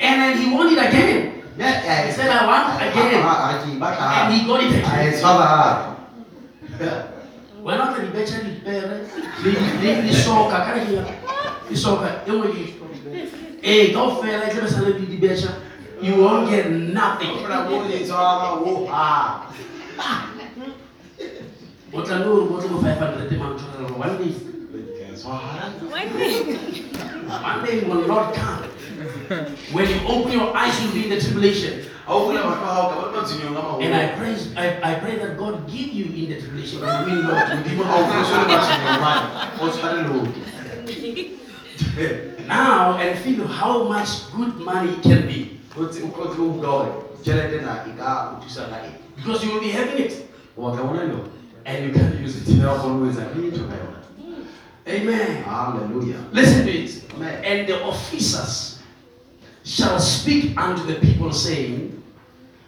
[0.02, 1.41] And then he won it again.
[1.62, 3.22] Ya ya He said, I want again.
[3.22, 5.22] Aki And baka he got it Ai again.
[5.22, 5.94] tsara
[7.62, 9.06] We're not going to bet you the
[9.46, 10.58] the the soccer.
[10.66, 11.06] Can I hear?
[11.70, 12.26] The soccer.
[12.26, 12.54] You will
[13.62, 15.54] Hey, don't fail like the person the betcha.
[16.02, 17.46] You won't get nothing.
[17.46, 19.46] Una bo ni tsara wo ha
[21.92, 24.34] What I know, what I 500 months one day.
[27.30, 28.71] One day will not come.
[29.74, 31.86] When you open your eyes, you'll be in the tribulation.
[32.08, 35.68] Au kula watu hao kama tunyo ngama And I pray, I, I pray that God
[35.72, 36.84] give you in the tribulation.
[36.84, 39.52] And we Lord, to give Ndipo you au all kusuri the basi ni mwana.
[39.62, 40.28] Osare lo.
[42.48, 45.60] now and feel how much good money can be.
[45.76, 46.88] Koti ukoti ugawe.
[47.24, 48.90] Chelete na ika utusa na i.
[49.16, 50.14] Because you will be having it
[51.66, 52.46] and you can use it.
[52.46, 53.62] Tena kuweza kitu.
[54.88, 55.44] Amen.
[55.44, 56.18] Hallelujah.
[56.34, 57.04] Listen to it.
[57.16, 57.46] Amen.
[57.46, 58.71] And the officers
[59.64, 62.02] shall speak unto the people, saying,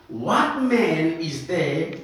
[0.09, 1.95] What man is there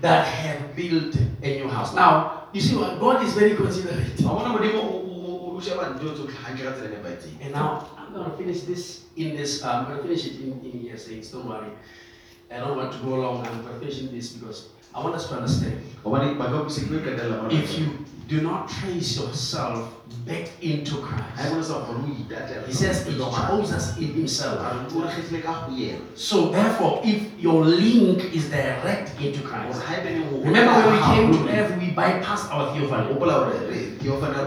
[0.00, 1.94] that have built a new house?
[1.94, 4.18] Now, you see what God is very considerate.
[4.24, 7.28] Aona mudimo ushaba ndio tu hangira tena baiti.
[7.42, 9.64] And now I'm gonna finish this in this.
[9.64, 11.30] Uh, I'm gonna finish it in, in here sayings.
[11.30, 11.70] Don't worry.
[12.50, 13.46] I don't want to go long.
[13.46, 14.68] I'm paraphrasing this because
[14.98, 15.78] I want us to understand.
[16.04, 19.94] hobane ba ka se ke qetella mona If you do not trace yourself
[20.26, 24.58] back into e Christ, bonesa gore o itatela He says He chose us in Himself.
[24.58, 29.46] re o re kgethile ka go yena So therefore, if your link is direct into
[29.46, 32.74] Christ, ha e be le go remember when we came to earth, we bypassed our
[32.74, 33.14] theophany.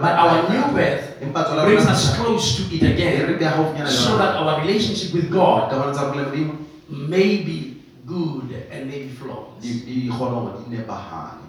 [0.01, 1.19] But our new birth
[1.63, 5.13] brings us close to it e again, re beha haufinyana le so that our relationship
[5.13, 6.57] with God kamano tsa rona le modimo
[6.91, 7.70] may be
[8.11, 9.63] good and may be flawless.
[9.63, 11.47] di di kgona gore di nepagale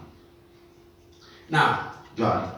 [1.50, 2.48] Now, jwale.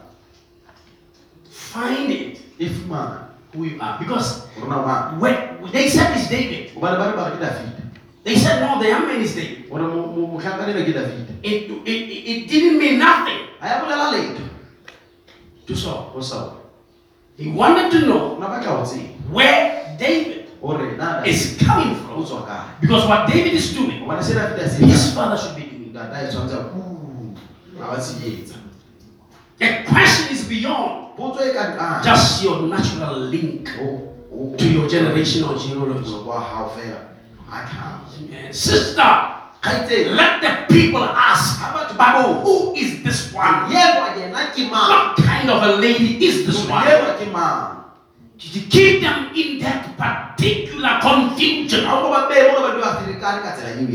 [1.49, 2.39] find it.
[2.57, 3.99] If fumana who you are.
[3.99, 4.45] Because
[5.19, 5.35] when
[5.73, 7.81] they said it's David, gobane ba re ba re ke davide
[8.23, 9.65] they said no, the young man is David.
[9.69, 13.37] It, it, it didn't mean nothing.
[13.61, 14.41] Ga ya bolela letho.
[15.67, 16.61] To Saul.
[17.37, 19.13] He wanted to know ona batla go tseba.
[19.29, 20.44] where David gore na Davide
[21.25, 22.25] is coming from.
[22.81, 25.93] Because what David is doing, gobane se davide a se his father should be doing.
[25.93, 26.63] data tshwanetse a
[27.79, 28.55] ba tsheetsa
[29.57, 31.15] The question is beyond
[32.03, 33.69] just your natural link
[34.57, 36.11] to your generational genealogy.
[36.13, 36.99] o kwa gago fela
[37.51, 38.53] a tlhamo Amen.
[38.53, 39.31] Sister,
[39.63, 41.59] let the people ask,
[41.97, 43.71] but who is this one?
[43.71, 46.83] yebo yena ke mang What kind of a lady is this one?
[49.35, 51.85] in that particular confusion.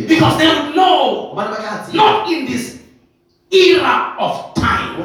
[0.09, 1.33] Because they know
[1.95, 2.79] not in this
[3.51, 4.97] era of time.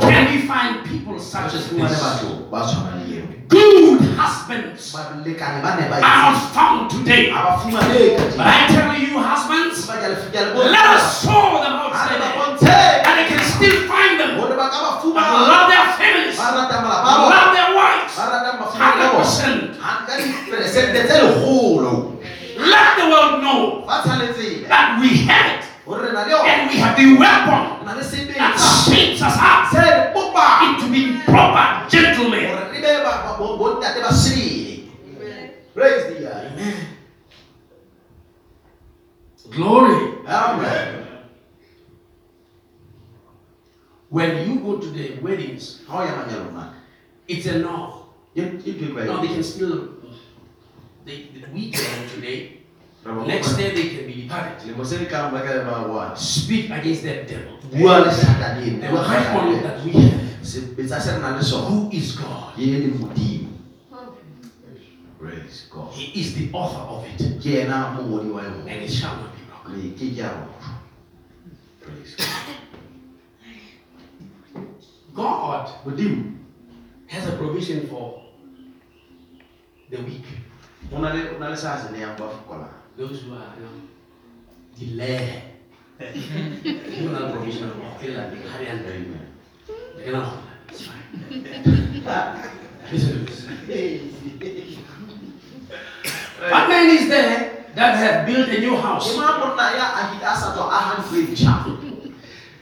[0.00, 2.00] Can we find people such as this?
[3.48, 4.00] Batho ba tshwanang le eo Good.
[4.16, 4.92] Husbands.
[4.92, 6.54] Balekane ba ne ba are not itse.
[6.54, 7.30] found today.
[7.30, 11.22] ga ba fumanee But I tell you, husbands, ba ke le fika le let us
[11.24, 13.04] show them ba outside bontshe.
[13.04, 14.38] And they can still find them.
[14.40, 17.34] gore ba ka ba But love their families, ba rata malapa a bona.
[17.34, 19.24] Love their wives, ba rata mafumane a bona.
[19.24, 19.78] 100%.
[20.06, 21.18] ka diperesente tse
[22.54, 25.64] Let the world know that we have it.
[25.84, 28.88] Gore re na le yone and we have the weapon re na le that sebetsa
[28.88, 29.84] shapes us up se
[30.64, 32.73] into being proper gentlemen.
[32.84, 36.44] Gore re be ba- ba- bo- bontate ba sebele praise the Lord.
[36.52, 36.76] Amen.
[39.50, 40.18] Glory.
[40.26, 41.00] amen
[44.10, 46.74] When you go to the weddings, ga o ya manyalong mana
[47.26, 48.06] it's a no.
[48.36, 49.88] ke ke ntho e No, they can still.
[51.04, 52.62] They, we can today.
[53.26, 54.62] Next day they can be departed.
[54.62, 57.58] selemo se le tlang ba ka ba wa Speak against that devil.
[57.74, 59.02] bua le sataneng The bua
[59.66, 60.23] that we have.
[60.44, 62.54] Sebetsa se re nang Who is God?
[62.54, 63.48] ke le modimo
[65.18, 65.92] praise god.
[65.92, 69.40] He is the author of it, ke ena wa yona and it shall not be
[69.48, 69.72] broken.
[69.72, 70.72] le ke ke a rotho
[71.80, 72.44] praise god.
[75.14, 76.36] God modimo
[77.06, 78.22] has a provision for
[79.90, 80.26] the weak,
[80.92, 83.64] o na le o na le sa se neyang ba fokolang those who are you
[83.64, 83.76] know,
[84.78, 85.42] delayed.
[86.94, 88.00] You know, provision of God.
[88.00, 88.66] Feel like hurry
[90.06, 90.12] and hurry.
[90.12, 90.38] You know,
[90.68, 91.02] it's fine.
[92.92, 93.32] Listen to
[96.68, 99.16] man is there that have built a new house?
[99.16, 101.54] ma monna ya a hita a sa tswa a handle ntšha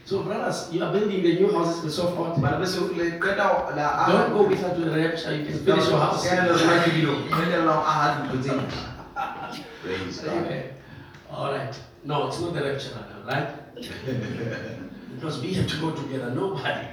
[0.04, 2.38] So, brothers, you are building the new houses and so forth.
[2.40, 5.34] bana be se le qeta ho- la a Don't go with her to the rapture.
[5.34, 6.26] You can finish your house.
[6.28, 8.82] Ke le rona ke dilo qetella a ha dintho tse ntjha
[9.82, 10.62] praise god Okay.
[11.30, 11.74] All right.
[12.04, 13.48] No, it's not the rapture, right?
[15.14, 16.30] Because we have to go together.
[16.34, 16.86] Nobody,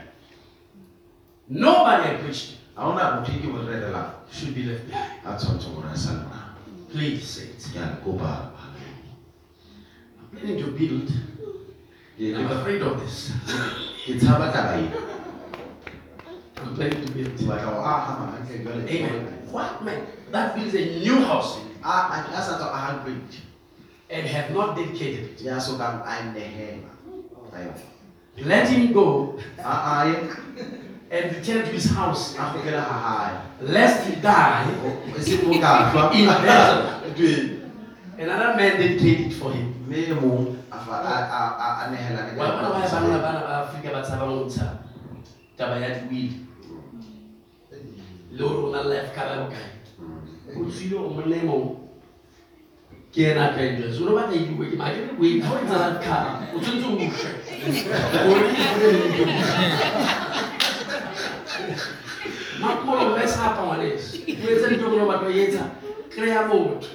[1.50, 5.26] nobody I preached ha ona motho e ke mo rerelang should be left behind.
[5.26, 6.40] a tshwanetse gore a sa lona
[6.92, 7.62] Please say it.
[7.76, 8.52] a le kopa
[10.20, 11.08] I'm planning to build.
[12.18, 13.32] Ke- I'm afraid of this.
[14.08, 14.92] It's ena
[16.62, 17.34] I'm planning to build.
[17.38, 19.26] ke batla go aga magantle jwale Amen.
[19.52, 23.42] What man that builds a new house a a a sa tswa a handle ntšha
[24.10, 25.42] and have not dedicated it.
[25.42, 27.82] ya sokang I'm ka yona
[28.46, 29.38] Let him go
[30.06, 30.16] ye
[31.12, 34.66] and return to his house, a gokela ga lest he die.
[35.22, 36.28] se mo ka hlwa In.
[37.18, 37.34] Dwe.
[38.20, 39.70] Another man for him.
[39.90, 40.06] e
[43.62, 44.68] afrika ba tshaba go ntsha
[45.58, 46.46] taba ya diwili
[48.32, 49.70] le gore o na life cover bokae
[50.58, 51.76] o tswile o monna e mongwe
[53.14, 56.00] ke ena ka enjoy so o batla e diwe ke makere wei ga o life
[56.06, 57.30] cover o tshwanetse o utlwe
[58.26, 59.26] Gore e bone le ntho.
[59.26, 60.29] makolo
[63.40, 65.64] sapa ngwaneso o etse ntho batho ba etsa
[66.14, 66.88] kry-a motho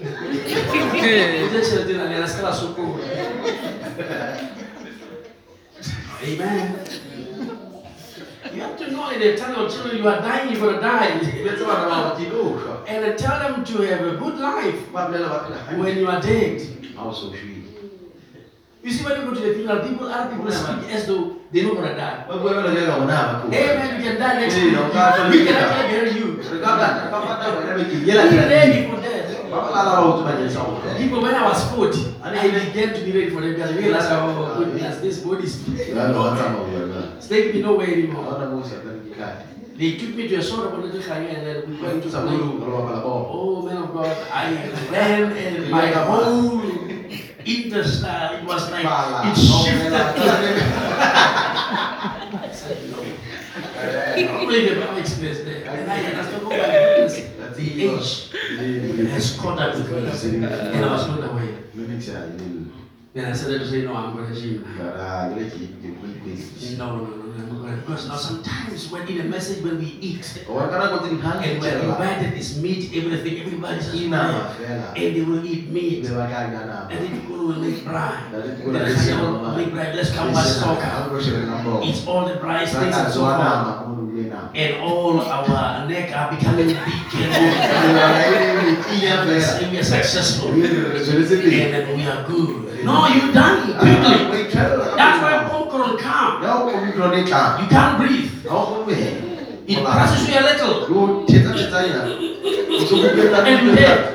[1.42, 3.04] o je tšhelete na le ena se ka la sokola
[6.22, 6.68] amen
[8.54, 11.18] You have to know and then tell your children you are dying, you're gonna die.
[11.44, 12.86] Betse bana ba ba tidusha.
[12.86, 15.82] And then tell them to have a good life Ba bolela ba phela hantle.
[15.84, 16.62] when you are dead.
[16.94, 17.66] Ha o so shwele.
[18.84, 21.64] You see, when you go to the funeral, people, other people speak as though they're
[21.64, 22.24] not gonna die.
[22.28, 23.56] Ba bua jwalo ka eka bona ha ba tloha.
[23.56, 25.32] Amen, you can die next Hey, week.
[25.32, 26.28] We can actually bury you.
[26.52, 28.44] Re ka ba ka pata wena be yela ka.
[28.44, 29.24] then, people dead.
[29.48, 30.76] Ba ba lala ba o tsuba jesa o.
[31.00, 34.12] People, when I was 40, I began to be ready for them because I realized,
[34.12, 35.56] oh, goodness, this body is
[35.88, 38.36] Ya lo wa tsama o it's taking me nowhere anymore.
[38.36, 39.48] ona mo sa tla di ka.
[39.80, 42.36] They took me to a sort of political and then we went to Sa some
[42.36, 43.08] bolo lo ba bala ba.
[43.32, 44.52] Oh man of God, I
[44.92, 46.60] ran and my whole
[47.46, 50.30] interest, uh, it was like, it shifted to
[54.30, 55.64] only the Bible express there.
[55.68, 55.98] And I
[56.40, 57.14] oh my goodness,
[57.56, 59.10] the age.
[59.10, 60.36] Has caught up with me.
[60.46, 61.58] And I was not aware.
[63.14, 63.54] Maybe it's a little.
[63.54, 64.64] Then I started to say, no, I'm going to gym.
[64.76, 65.94] Gara ile ki ki
[66.58, 66.76] ki.
[66.76, 67.80] No, no, no, no, I'm not going to.
[67.80, 71.44] Because now sometimes when in a message when we eat, Wa kana ko tin han
[71.44, 74.32] and we're invited, it's meat, everything, everybody's just Ina there.
[74.32, 74.88] ma fela.
[74.98, 76.02] And they will eat meat.
[76.02, 76.88] Be ba ka ga na.
[76.90, 78.32] And then people will make bride.
[78.32, 81.08] Then I say, se oh, make bride, let's come watch soccer.
[81.08, 81.86] Ko shele na bo.
[81.86, 83.83] It's all the bride things and so forth.
[84.14, 84.50] Ma ko lu na.
[84.54, 86.78] And all our neck are becoming big
[89.04, 89.28] and
[89.72, 90.50] we are successful.
[90.50, 92.84] And then we are good.
[92.84, 94.54] No, you done it quickly.
[94.54, 96.42] That's why Omicron come.
[96.42, 97.10] Ya o mi tlo.
[97.16, 97.24] You
[97.68, 98.44] can't breathe.
[98.44, 98.94] Ya o me.
[99.66, 100.88] It crushes you a little.
[100.88, 102.02] Yo teta teta ina.
[102.70, 104.14] O so ke ta And you teta.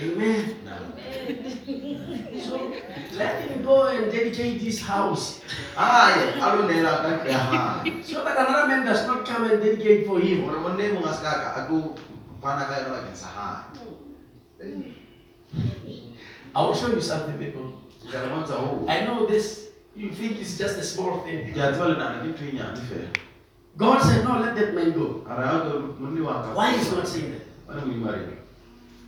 [0.00, 0.59] Amen.
[3.20, 5.44] Let him go and dedicate this house
[5.76, 7.84] Ai, alo ne la ka ya ha.
[8.00, 10.48] so that another man does not come and dedicate for him.
[10.48, 11.92] Ora mo ne mo ga ska ka aku
[12.40, 13.48] pana ka ina ka sa ha.
[14.60, 14.96] Hmm.
[16.56, 17.76] I will show you something, people.
[18.08, 18.88] Ga mo tsa ho.
[18.88, 19.68] I know this.
[19.96, 21.52] You think it's just a small thing.
[21.52, 23.00] Ya tswa le na ke twinya di fe.
[23.76, 25.24] God said, No, let that man go.
[25.28, 26.20] Ara ya ko mo ni.
[26.24, 27.44] Why is God saying that?
[27.68, 28.40] Ana mo ni mari.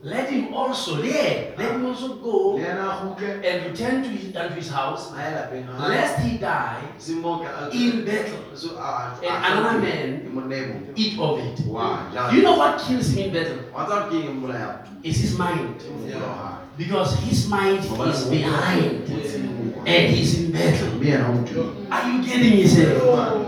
[0.00, 2.78] will him also, yeah, let him also go and
[3.66, 5.50] return to the Mona di dia bisa spirit.
[7.74, 8.06] Amen.
[9.42, 9.90] Hane wana na wana bra.
[12.14, 12.46] Hane yo yemo,
[13.74, 15.82] kuna le mo nyale nteng ka his mind.
[16.78, 17.90] Because his mind is
[18.30, 19.02] behind
[19.88, 20.46] And what man is he
[22.84, 23.47] that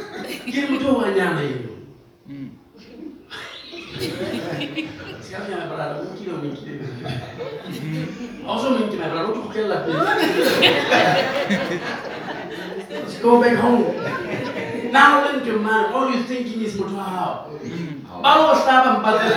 [1.01, 1.59] wa nyama hiyo.
[5.21, 6.79] Sikia ya brada, kilo ni kile.
[8.49, 9.91] Also mingi na brada, tu kela pe.
[12.89, 13.83] Let's go back home.
[14.91, 17.49] Now when you man, all you thinking is mtu hao.
[18.21, 19.35] Balo staba mpate.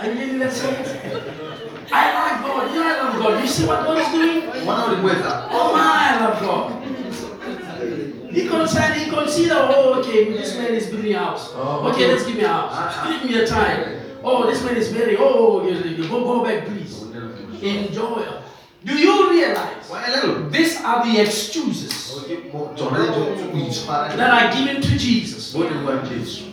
[0.00, 0.52] Are you getting that?
[1.92, 2.70] I like God.
[2.72, 3.40] You know I love God.
[3.40, 4.42] You see what God is doing?
[4.64, 5.48] Mwana ulimweza.
[5.52, 6.72] Oh my, I love God.
[8.30, 11.50] He consider, he consider, oh, okay, this man is building a house.
[11.54, 12.12] Oh, okay, okay.
[12.12, 13.20] let's give me a house.
[13.20, 14.00] Give me a time.
[14.22, 15.16] Oh, this man is married.
[15.18, 17.02] Oh, you- you- go, go back, please.
[17.62, 18.24] Enjoy.
[18.84, 19.90] Do you realize
[20.50, 22.24] these are the excuses
[22.76, 24.16] Jona le jo kuitshwara.
[24.16, 25.52] that are given to Jesus?
[25.52, 26.44] Bo le buang Jesu.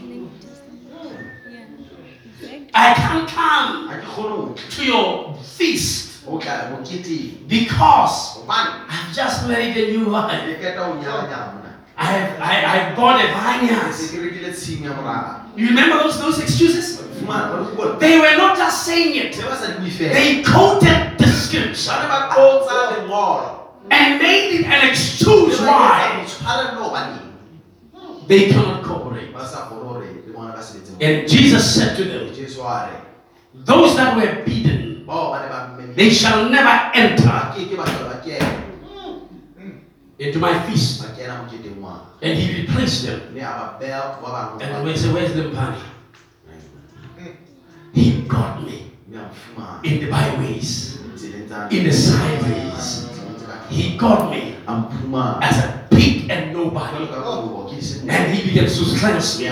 [2.74, 6.76] I can't come Ha ke kgone ho to your feast ho tla
[7.48, 10.44] because I've just married a new wife.
[11.98, 12.06] Ke qeta ho nyala nyana.
[12.06, 13.94] I have I, I bought a vineyard.
[13.94, 15.42] Se ke rekile tshimo ya morara.
[15.56, 17.02] You remember those those excuses?
[17.20, 18.00] Fumana ba dikolo.
[18.00, 19.36] They were not just saying it.
[19.36, 20.14] Se ba sa di bue fela.
[20.14, 23.54] They quoted the scripture Ba ne ba qotsa lengolo.
[23.90, 27.24] and made it an excuse why Tshwarello
[28.28, 29.32] they cannot cooperate.
[29.34, 31.02] Ba sa kgone hore le bona ba sebetse mmoho.
[31.02, 33.00] And Jesus said to them, Jesu a re,
[33.64, 35.96] Those that were beaten, bao ba ne ba mmemile.
[35.96, 38.68] they shall never enter Ba ke ke ba hlola ba kena.
[40.20, 41.02] Eh, into my feast.
[41.02, 42.00] Ba kena moketeng wa.
[42.22, 43.22] And he replaced them.
[43.34, 44.58] Mme a ba beha.
[44.62, 45.78] And we say, Where's the money?
[47.94, 49.84] He got me Mme a mfumana.
[49.86, 51.00] in the byways,
[51.72, 53.08] in the sideways.
[53.70, 54.56] He got me
[55.42, 57.06] as a pig and nobody.
[57.08, 59.48] ka kobo, ke se- And he begins to cleanse me.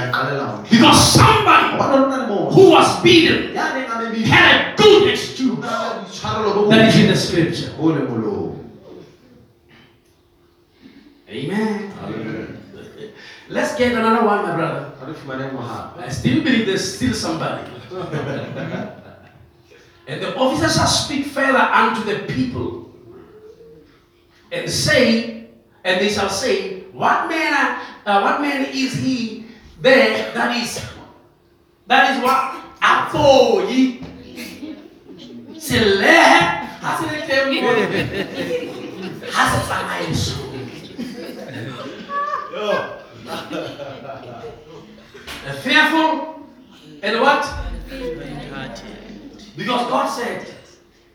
[0.70, 2.50] Because somebody Hobane ho na le moo.
[2.52, 7.08] who was beaten had a good Ho excuse na le boitshwarelo bo that is in
[7.08, 7.72] the scripture.
[11.30, 11.94] Amen.
[13.50, 14.92] Let's get another one, my brother.
[15.00, 16.02] Ha re fumaneng mohato.
[16.02, 17.70] I still believe there's still somebody.
[20.08, 22.92] and the officers shall speak further unto the people
[24.52, 25.48] and say,
[25.84, 29.46] and they shall say, What manner, uh, what man is he
[29.82, 30.80] there that is
[31.88, 32.62] that is what?
[32.82, 34.02] Apo ye.
[35.58, 37.06] Selehe, ha se
[45.46, 46.36] le teng moo.
[46.72, 47.00] Ha se tsamaye so.
[47.00, 47.44] A fearful and what?
[49.58, 50.46] Because God said,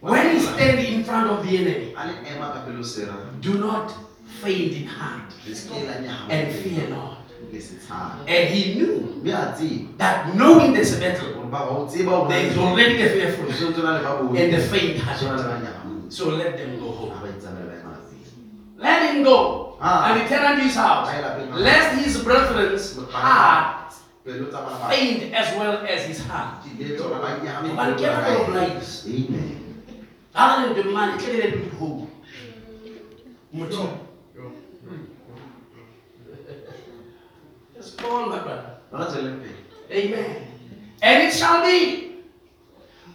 [0.00, 3.12] when you stand in front of the enemy, A le ema ka pelo sera.
[3.40, 3.92] do not
[4.40, 6.30] faint in heart Le se ke la nyahama.
[6.30, 7.18] and fear not.
[7.52, 8.24] Le se tshabe.
[8.28, 9.54] And he knew a
[9.98, 13.08] that knowing there's a battle, hore ba ba o tseba hore there is already the
[13.10, 14.36] fearful ho sontso na le ba boi.
[14.38, 15.18] and the faint heart.
[16.08, 17.10] So let them go home.
[17.20, 17.96] ba itsamaela ba.
[18.78, 20.12] Let him go Ah.
[20.12, 21.08] and return unto his house,
[21.54, 23.79] lest his brethren's heart
[24.30, 26.62] Pelo tsa bana ba- faint as well as his heart.
[26.78, 28.70] Le tsona ba nyahame Hobane ke yana pelo ka tsa hae.
[28.70, 28.92] bolaies.
[29.08, 29.56] Amen.
[30.34, 32.08] Other than the man, tell them to hold.
[33.54, 33.98] Motho.
[37.74, 38.76] Let's go on, my brother.
[38.92, 39.56] Rona tsweleng pele.
[39.90, 40.46] Amen.
[41.02, 42.12] And it shall be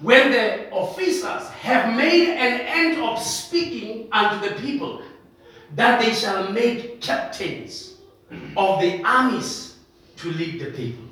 [0.02, 5.02] when the officers have made an end of speaking unto the people
[5.76, 7.96] that they shall make captains
[8.58, 9.76] of the armies
[10.18, 11.05] to lead the people.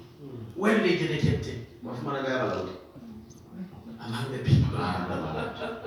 [0.55, 1.65] Do they get a captain?
[1.81, 2.75] Ba fumana kae balaodi?
[3.99, 4.77] Among the people.
[4.77, 5.83] Ah, balaodi.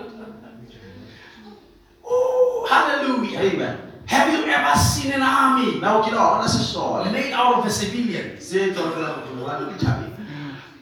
[2.05, 3.41] Oh, hallelujah.
[3.41, 3.79] Amen.
[4.07, 7.13] Have you ever seen an army Na o kila wa bona sesole.
[7.13, 8.41] made out of a civilian?
[8.41, 10.13] Se tswa fela motho wa le dithabeng.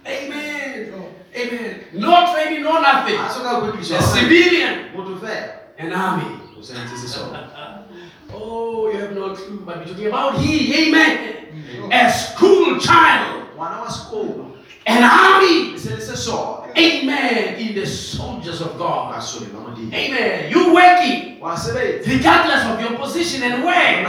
[0.06, 0.92] Amen.
[1.36, 1.80] Amen.
[1.94, 3.16] No training, no nothing.
[3.16, 3.98] Ha so ka kwetliswa.
[3.98, 4.90] A civilian,
[5.78, 6.40] an army.
[6.56, 7.38] O sentse sesole.
[8.32, 11.90] Oh, you have no clue, but we're talking about he, amen.
[11.92, 13.43] A school child, Ngwana wa sekolo.
[14.86, 16.72] An army, se le sesole.
[16.76, 19.14] amen, in the soldiers of God.
[19.14, 19.92] Basole ba modimo.
[19.94, 20.50] Amen.
[20.50, 24.04] You working, regardless of your position and where.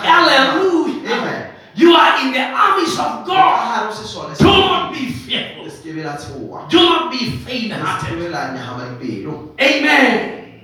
[0.00, 1.12] Hallelujah.
[1.12, 1.50] Amen.
[1.76, 3.56] You are in the armies of God.
[3.62, 4.36] hare ho sesole.
[4.36, 5.64] Do not be fearful.
[5.64, 6.68] Le se ke be la tshoha.
[6.68, 8.18] Do not be Le se ke faint-hearted.
[8.18, 9.54] be la nyahama dipelo.
[9.60, 10.60] Amen.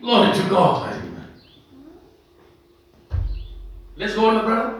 [0.00, 0.94] Glory to God.
[3.96, 4.77] Let's go on, my brother.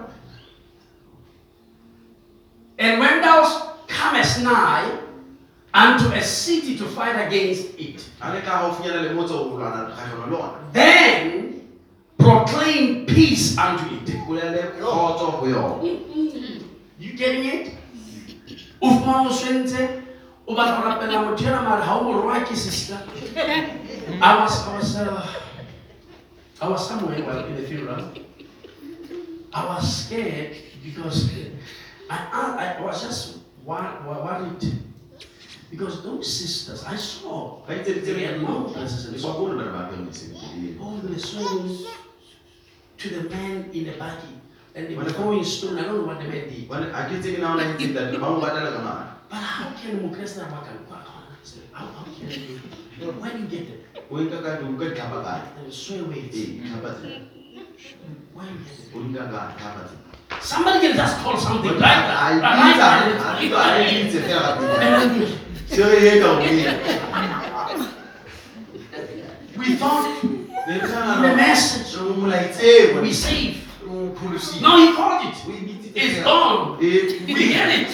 [2.79, 4.99] And when thou comest nigh
[5.75, 9.91] unto a city to fight against it, Ha le ka haufinyana le motse o lwana
[9.91, 10.59] kgahlano le ona.
[10.73, 11.69] then
[12.19, 14.09] proclaim peace unto it.
[16.99, 17.75] You getting it?
[18.81, 20.03] O fumana o swentse
[20.47, 22.99] o batla go rapela motho ena mare ha o mo rwa ke sister.
[24.21, 25.29] I was, I was, uh,
[26.63, 27.15] I was somewhere
[27.47, 28.05] in the funeral.
[29.53, 31.31] I was scared because
[32.11, 34.65] I, I, I was just wor- wor- worried
[35.71, 39.83] because those sisters I saw they had mountains and so so bolo ba re ba
[39.93, 40.77] beng mesebetsi.
[40.81, 41.85] Oh, they swinging
[42.97, 44.35] to the man in the buggy
[44.75, 45.79] and they were throwing stone.
[45.79, 46.69] I don't know what the man did.
[46.69, 49.05] Wani a ke tsebe na ona ntse da ba mo batla ka mana.
[49.29, 50.89] But how can Mukresta Bakan
[51.45, 52.61] said, "How- how can you-
[52.97, 53.85] do you get it?
[54.11, 54.65] o nka ka di
[57.79, 59.39] o ka di tlhapa kae And swear weight.
[59.39, 59.49] ee tlhapa tse Where do you get it?
[59.49, 59.97] o nka kae tlhapa tse
[60.41, 61.83] Somebody can just call something e
[66.23, 66.73] o ena
[69.59, 70.47] we thought in
[71.23, 73.55] the message re mo molaetseng we save.
[73.83, 75.37] re mo pholosile No, he called it.
[75.99, 76.79] It's gone.
[76.79, 76.87] We
[77.51, 77.89] get it.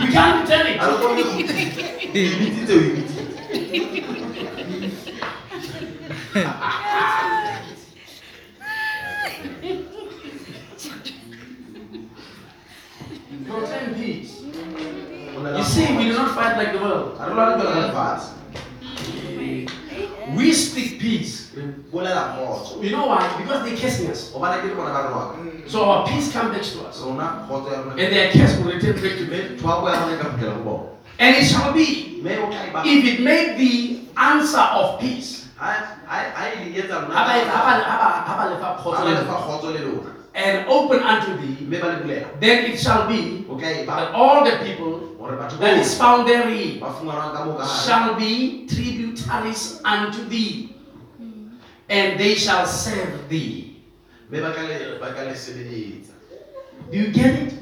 [0.00, 0.76] We can't tell it.
[16.36, 17.16] fight like the world.
[17.18, 18.28] a re lwane fela ka lefatshe
[20.36, 21.52] We speak peace.
[21.56, 23.22] You know why?
[23.38, 24.30] Because they're cursing us.
[24.32, 27.00] gobane ke le bona ba re waka So our peace comes back to us.
[27.00, 29.56] rona kgotso ya rona And their curse will return back to them.
[29.62, 30.84] thoako ya rona ka fitlhela go bona
[31.18, 33.74] And it shall be, mme o tla ba if it make the
[34.16, 35.48] answer of peace,
[40.36, 43.86] and open unto thee, mme ba le bulela then it shall be o tla e
[43.86, 47.52] that all the people gore batho that is botlhe found therein ba fumanwang ka mo
[47.58, 50.74] ka gare shall be tributaries unto thee,
[51.88, 53.82] and they shall serve thee.
[54.30, 56.14] mme ba ka le ba ka le sebeletsa
[56.90, 57.52] Do you get it?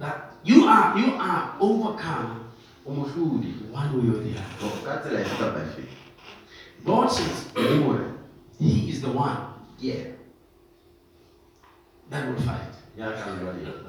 [0.00, 2.50] That you are you are overcome
[2.84, 4.66] one way or the other.
[4.66, 5.84] o ka tsela efe kapa efe
[6.84, 7.46] God says
[8.58, 9.36] He is the one
[9.80, 10.19] ena
[12.10, 12.74] that will fight.
[12.96, 13.84] ya ka lwaneng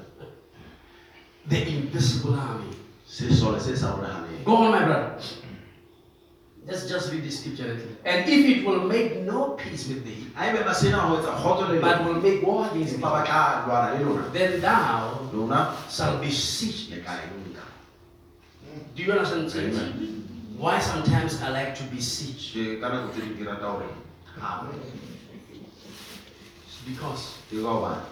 [1.48, 2.70] The invisible army.
[3.06, 5.18] sesole se sa bonagaleng Go on, my brother.
[6.64, 7.64] Let's just read this scripture.
[7.66, 7.88] a little.
[8.04, 11.34] And if it will make no peace with thee, ha ebe ba sena go etsa
[11.42, 14.24] kgotso le but lona will make war against empa ba thee, tla lwana le lona
[14.32, 17.04] then thou lona shalt besiege le them.
[17.04, 17.64] ka e nka
[18.94, 19.50] Do you understand?
[19.50, 19.78] saints?
[19.78, 20.54] Amen.
[20.56, 22.54] Why sometimes I like to besiege?
[22.54, 23.98] ke ka nako tse ding ke rata gore ah.
[24.38, 24.70] How?
[24.70, 24.86] It's
[26.86, 28.06] because ke ka gobane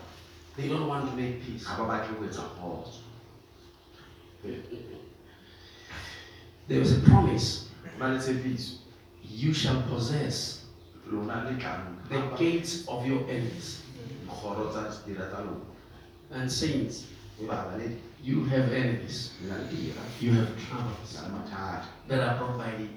[0.61, 1.65] they don't want to make peace.
[1.65, 3.01] ga ba batle go etsa kgotso
[6.69, 7.69] There was a promise.
[7.99, 8.57] Go na le
[9.24, 10.65] you shall possess
[11.11, 13.82] lona le tla the gates of your enemies.
[14.27, 15.65] dikgoro tsa dira tsa lona
[16.31, 17.07] And saints,
[17.41, 17.73] you have
[18.73, 19.32] enemies.
[19.43, 22.89] You have troubles na le mathata that are brought by the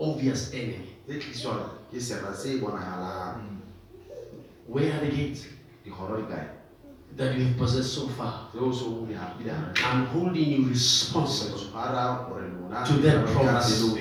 [0.00, 0.94] obvious enemy.
[1.06, 3.60] tse tliswang ke sera se bonagalang
[4.66, 5.46] Where are the gates?
[5.84, 6.53] Dikgoro di kae
[7.16, 8.48] that you have possessed so far?
[8.52, 9.06] tseo se o
[9.84, 13.94] I'm holding you responsible tshwara gore lona To that promise.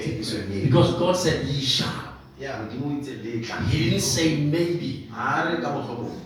[0.64, 2.14] because God said, Ye shall.
[2.40, 2.60] Yeah.
[2.60, 5.07] modimo o itse le tla He didn't say maybe.
[5.14, 6.19] ga re ka botlhokong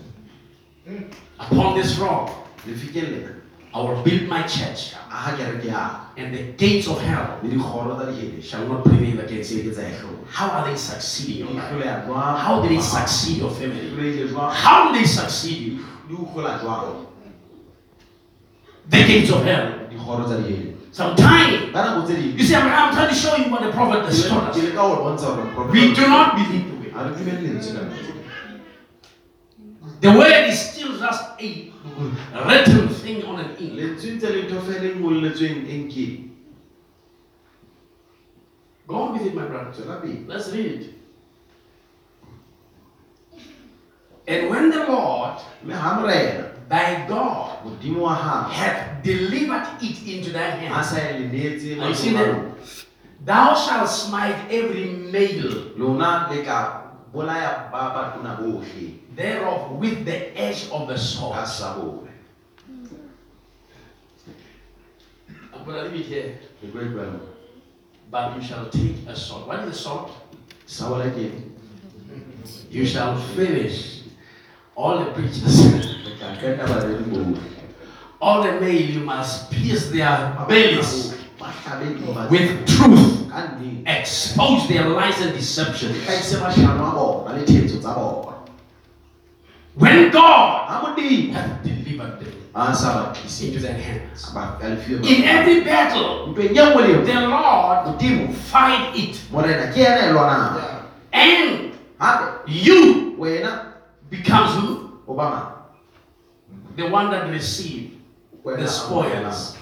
[0.88, 1.03] hmm.
[1.39, 2.30] Upon this rock,
[3.73, 7.95] I will build my church, aga kereke ya and the gates of hell le dikgoro
[7.99, 9.65] tsa dihele shall not prevail against it.
[9.68, 11.84] ke tsa etlholo How are they succeeding in your life?
[11.84, 13.91] ikgola jwang How did they succeed your family?
[14.53, 15.80] How did they succeed you?
[16.07, 17.05] Di ukgola jwang
[18.89, 19.67] The gates of hell.
[19.91, 23.51] dikgoro tsa dihele Sometime, ka nako tse you see, I'm, I'm trying to show you
[23.51, 24.57] what the prophet has taught us.
[24.57, 26.89] le ka gore bontsha gore We do not believe the way.
[26.91, 28.15] ga re dumele lentswe ka nako
[29.99, 31.71] The word is still just a
[32.45, 33.73] written thing on an ink.
[33.75, 36.23] lentswe ntse le ntho fela ngolletsweng enkeng
[38.88, 39.73] Go on with it, my brother.
[40.27, 40.93] Let's read it.
[44.27, 47.63] And when the Lord, mme ga morena thy God,
[48.51, 52.51] hath delivered it into thy a hands, sa lenetse Are you seeing that?
[53.23, 60.05] thou shalt smite every male a lona le ka bolaya ba batona botlhe thereof with
[60.05, 61.35] the edge of the sword.
[65.53, 66.39] I'm going to leave it here.
[66.61, 67.19] ke tlo
[68.11, 69.47] But you shall take a sword.
[69.47, 70.11] What is a sword?
[72.69, 73.96] You shall finish
[74.77, 75.57] all the preachers.
[76.05, 77.57] Re tla qeta baredi botlhe
[78.19, 83.29] all the male, you must pierce their bellies ba tlhabe diba with truth.
[83.85, 85.93] expose their lies and deception.
[86.05, 88.33] ka ise matlhano a bona le thetso tsa bona
[89.77, 90.65] When God
[91.29, 94.33] hath delivered them a sa ba into their hands.
[94.33, 99.13] ba ka lefiwe In every battle, ntweng ye nngwe le nngwe the Lord fight it.
[99.31, 100.73] morena ke ena lwanang Yeah.
[101.13, 101.73] And
[102.47, 103.13] you
[104.09, 104.99] becomes who?
[105.07, 105.53] Obama.
[106.75, 107.93] The one that received.
[108.43, 109.57] Wena The spoils.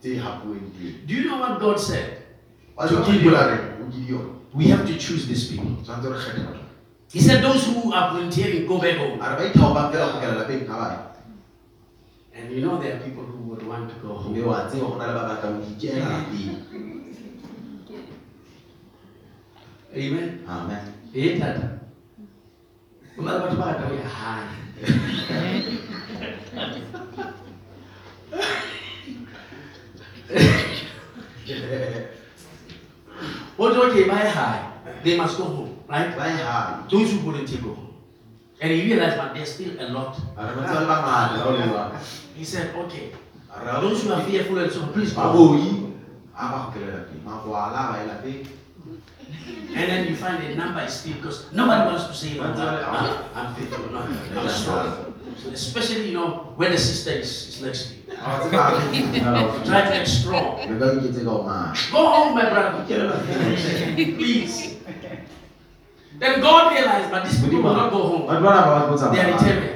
[0.00, 2.22] tse hapuweng teng Do you know what God said?
[2.78, 3.12] To Gideon.
[3.18, 3.64] Gideon reng?
[3.82, 4.26] o Gideon.
[4.54, 5.70] We have to choose these people.
[5.82, 6.64] tshwanetse re kgethe batho
[7.10, 9.18] He said, Those who are volunteering, go back home.
[9.20, 10.98] a re ba ithaopang fela go kela lapeng ga bae
[12.38, 14.32] And you know, there are people who would want to go home.
[14.32, 14.68] mme wa
[23.18, 23.24] Eh, tata.
[23.24, 24.46] Go na le batho ba ratang go ya hae.
[33.56, 34.70] What okay, buy high.
[35.02, 36.16] They must go home, right?
[36.16, 37.94] ba ye gae Those who couldn't go home.
[38.60, 40.18] And he realized, but there's still a lot.
[40.36, 41.98] a re batse ba le bangata ga o lewa
[42.36, 43.12] He said, okay,
[43.54, 45.88] a re those who are fearful and so on, please go home.
[49.74, 52.56] And then you find the number is still because nobody wants to say, uh, I'm,
[52.56, 55.14] I'm, I'm faithful, no, I'm strong.
[55.52, 58.02] Especially, you know, when the sister is, is next to you.
[58.10, 60.58] a wa tseba a Try to act strong.
[60.68, 62.84] re ka iketse ka o mang Go home, my brother.
[63.94, 64.74] Please.
[66.18, 68.22] Then God realized, but these people will not go home.
[68.26, 69.74] batho bana ba batlo They are tsamaya determined.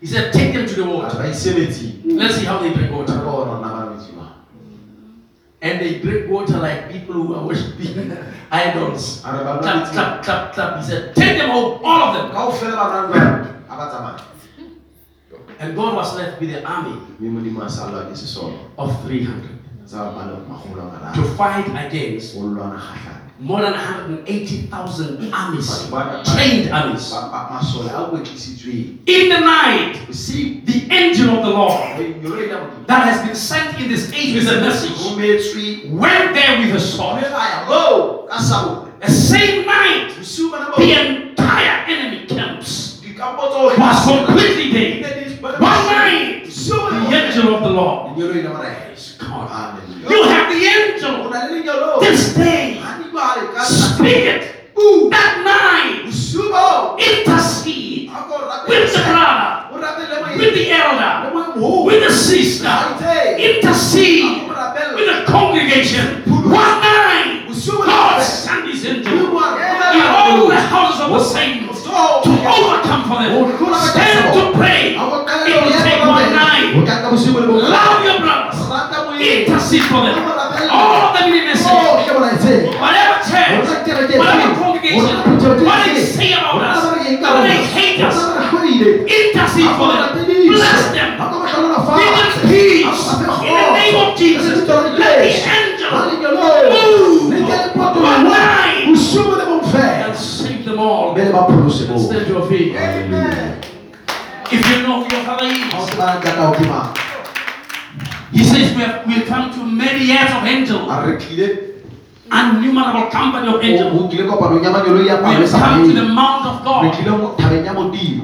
[0.00, 1.16] He said, take them to the a water.
[1.16, 1.46] ba ise
[2.04, 3.14] Let's see how they drink re water.
[5.64, 8.12] And they drink water like people who are worshiping
[8.52, 9.24] idols.
[9.24, 10.76] a re ba nwa Clap, clap, clap, clap.
[10.76, 12.26] He said, take them home, all of them.
[12.36, 14.20] ka o fela ba nwa jwalo a ba tsamaya
[15.58, 19.48] And God was left with the army mme modimo a salwa ke sesolo of 300
[19.88, 25.88] tsa ba le magolo a to fight against go lwana kgatlhang more than 180,000 armies,
[26.32, 27.10] trained armies.
[27.12, 32.58] Ba- ba- masole a kwetlisitsweng In the night, the angel of the Lord lenyolo la
[32.64, 34.96] modimo that has been sent in this age with a message
[35.92, 37.20] went there with a sword.
[37.20, 45.40] ba ya go ka saole The same night, the entire enemy camps was completely dead.
[45.42, 49.46] One night, the angel of the Lord lenyolo la morena is come.
[49.52, 52.80] amen You have the angel na le lenyolo this day.
[53.18, 54.42] Ha di jwale ka Speak it.
[55.10, 56.10] That night,
[56.98, 60.38] intercede a ko rapela- with the brother, o rapele moeng.
[60.38, 61.14] with the elder,
[61.86, 62.74] with the sister.
[63.38, 64.94] Intercede A ko rapela.
[64.98, 66.22] with the congregation.
[66.26, 67.46] One night,
[67.86, 73.22] God sent his angel in all the houses of the saints So, to overcome for
[73.22, 73.54] them.
[73.88, 74.94] Stand to pray.
[74.94, 76.74] It will take one night.
[76.76, 77.70] O ka nka bosigo le moeng.
[77.70, 78.58] Love your brothers.
[79.24, 80.18] Intercede for them.
[80.70, 81.72] All of them in the message.
[81.72, 82.54] Oh, etse.
[82.78, 83.64] Whatever church,
[84.18, 85.16] whatever congregation,
[85.64, 88.16] what they say about us, how they hate us,
[89.08, 90.02] intercede for them.
[90.52, 91.10] Bless them.
[91.96, 93.04] Give them peace.
[93.44, 94.58] In the name of Jesus.
[94.68, 95.90] Let the angel
[96.82, 97.34] move
[99.74, 101.14] and save them all.
[101.14, 102.72] Stand to your feet.
[104.52, 107.13] If you know who your father is,
[108.34, 110.88] he says we have, we have come to many years of angels,
[112.40, 113.92] innumerable company of angels.
[114.12, 116.82] We have come to the Mount of God.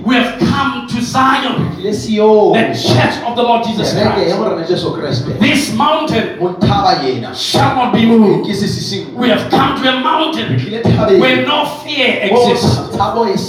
[0.04, 1.76] We have come to Zion,
[2.52, 4.36] the church of the Lord Jesus Christ.
[5.40, 6.38] This mountain
[7.34, 8.46] shall not be moved.
[9.16, 10.58] We have come to a mountain
[11.20, 12.78] where no fear exists,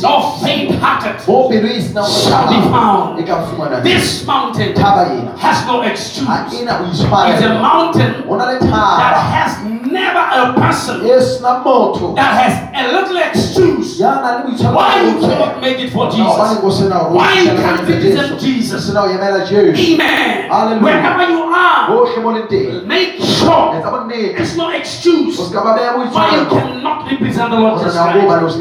[0.02, 1.20] no faint hearted
[2.06, 3.18] shall be found.
[3.84, 4.74] This mountain
[5.38, 6.28] has no excuse.
[7.34, 8.14] It's a mountain
[9.00, 9.58] that has
[9.92, 11.02] never a person
[12.16, 16.24] that has a little excuse why you cannot make it for Jesus.
[17.12, 18.90] Why you can't represent Jesus.
[19.94, 20.50] Amen.
[20.50, 20.84] Hallelujah.
[20.84, 21.88] Wherever you are,
[22.88, 23.74] make sure
[24.38, 25.38] there's no excuse
[26.14, 28.56] why you cannot represent the Lord Jesus Christ.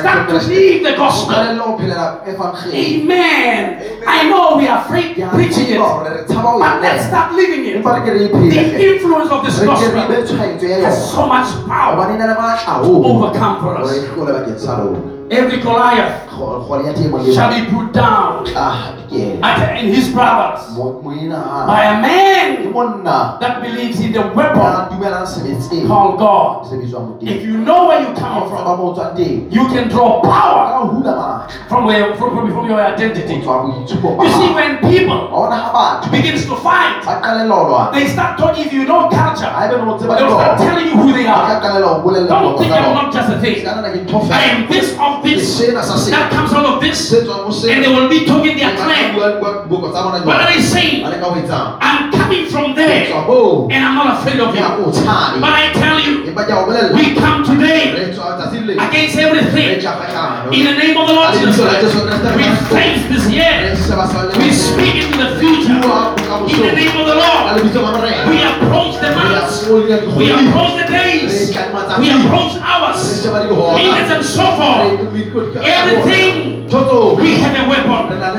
[0.00, 1.34] Start to live the gospel.
[2.74, 3.62] Amen.
[4.06, 5.78] I know we are afraid preaching it,
[6.58, 7.82] but let's start living it.
[8.50, 10.00] The influence of this gospel
[10.84, 12.06] has so much power
[12.84, 13.90] to overcome for us.
[15.30, 16.25] Every Goliath
[17.34, 18.44] shall be put down.
[19.42, 20.60] At- in his brothers.
[21.66, 22.72] By a man
[23.40, 24.60] that believes in the weapon
[25.88, 26.66] called God.
[27.22, 28.64] If you know where you come from,
[29.50, 30.66] you can draw power
[31.68, 33.34] from where from, from, from your identity.
[34.24, 35.18] You see, when people
[36.10, 36.96] begins to fight,
[37.92, 38.64] they start talking.
[38.66, 39.50] If you know culture,
[40.18, 41.60] they'll start telling you who they are.
[42.28, 43.56] Don't think I'm not just a thing.
[44.32, 45.58] I am this of this.
[46.10, 49.14] That comes out of this, and they will be talking their clan.
[50.26, 51.04] What are they saying?
[51.80, 53.06] I'm coming from there,
[53.70, 54.60] and I'm not afraid of you.
[55.40, 56.14] But I tell you,
[56.94, 58.12] we come today
[58.86, 59.80] against everything
[60.52, 61.94] in the name of the Lord Jesus Christ.
[62.36, 62.44] We
[62.76, 63.74] face this year.
[64.38, 65.78] We speak into the future
[66.48, 67.42] in the name of the Lord.
[68.30, 69.66] We approach the months.
[70.16, 71.32] We approach the days.
[72.00, 72.98] We approach hours,
[73.76, 74.82] minutes, and so forth.
[75.64, 76.15] Everything
[77.18, 78.18] we have a weapon.
[78.18, 78.36] God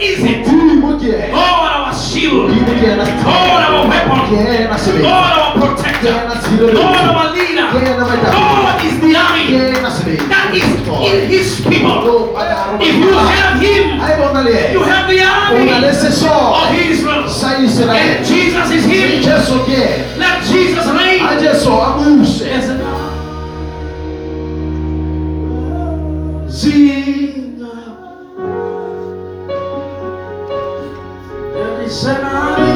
[0.00, 0.44] is it.
[0.46, 2.50] God our shield.
[2.50, 4.18] God our weapon.
[5.02, 6.14] God our protector.
[6.72, 8.30] God our leader, Gärna med dig.
[8.32, 9.44] God is the army
[10.28, 10.64] that is
[11.10, 12.36] in His people.
[12.80, 14.00] If you have Him,
[14.72, 16.28] you have the army Una lesse so.
[16.28, 17.28] of Israel.
[17.28, 19.22] Sai se la And Jesus is Him.
[19.22, 20.04] Gesù che è.
[20.16, 21.24] Let Jesus reign.
[26.54, 27.32] Signore,
[31.52, 32.73] devi sanare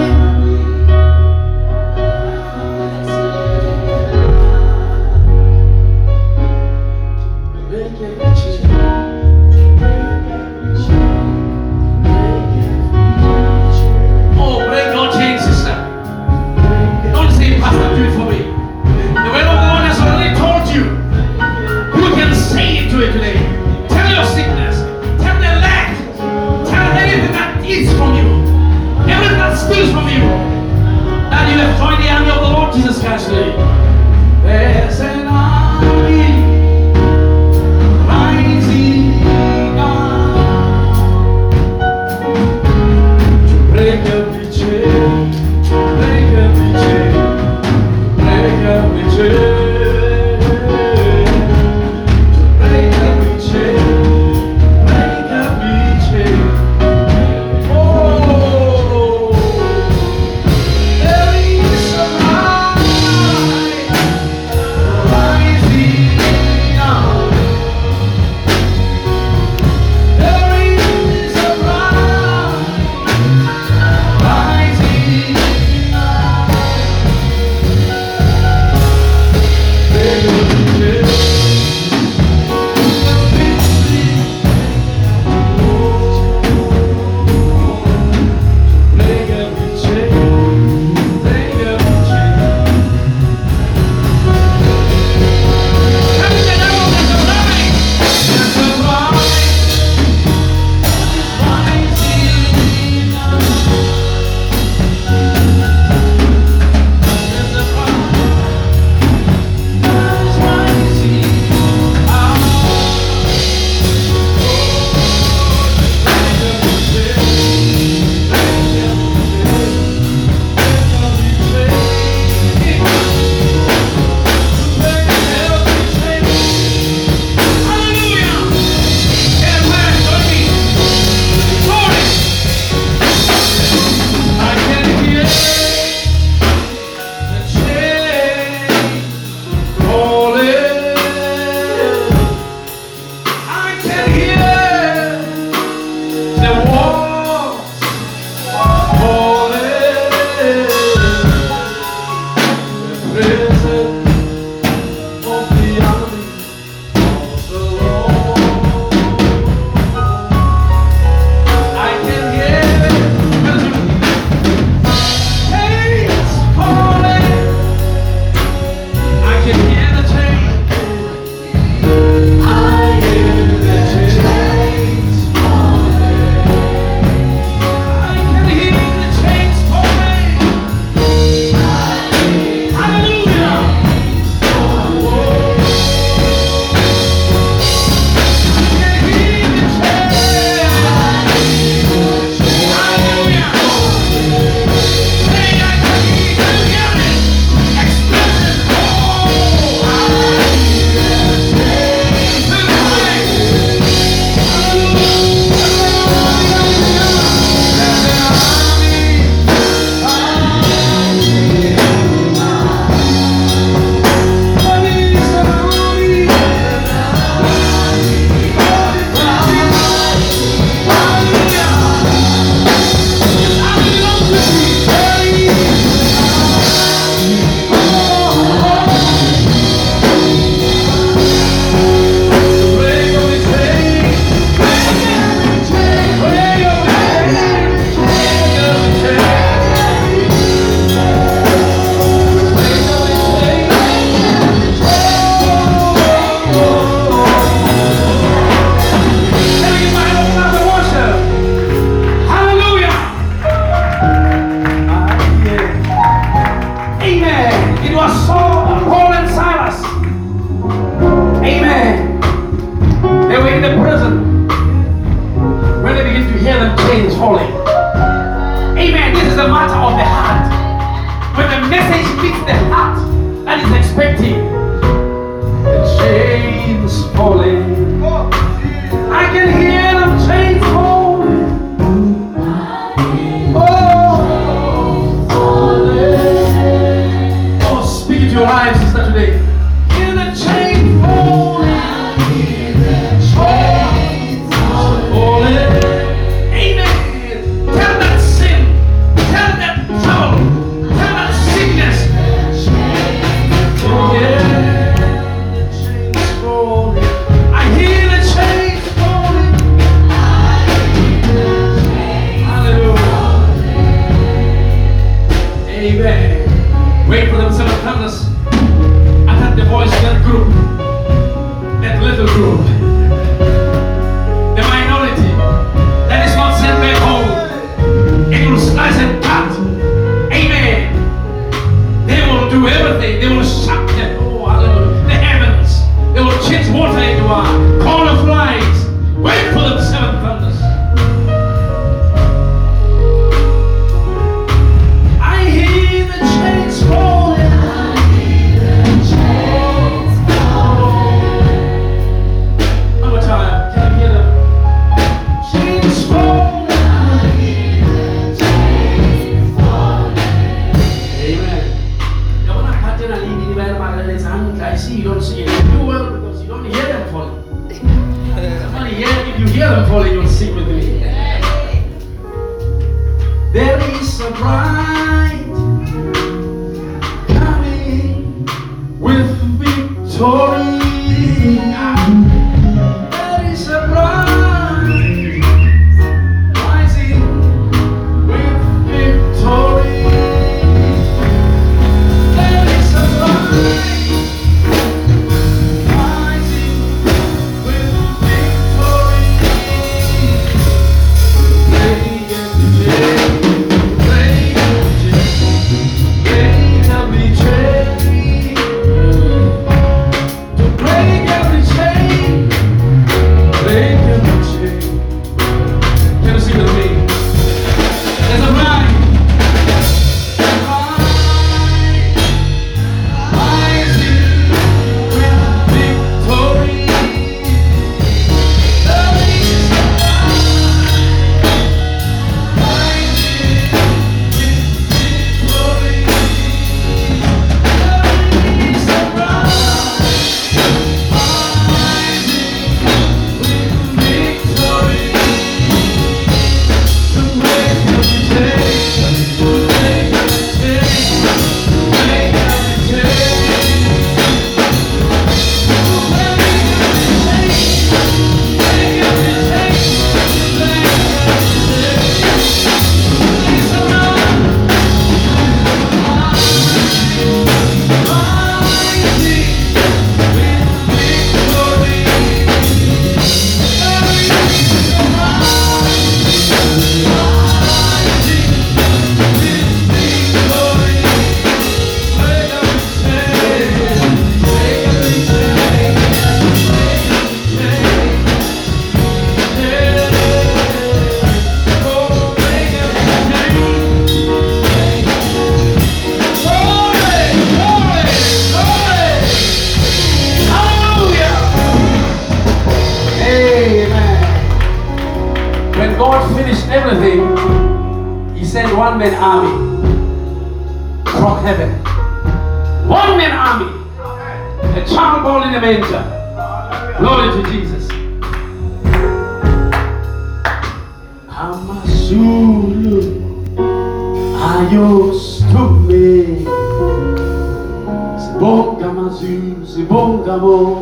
[530.28, 530.77] sibonga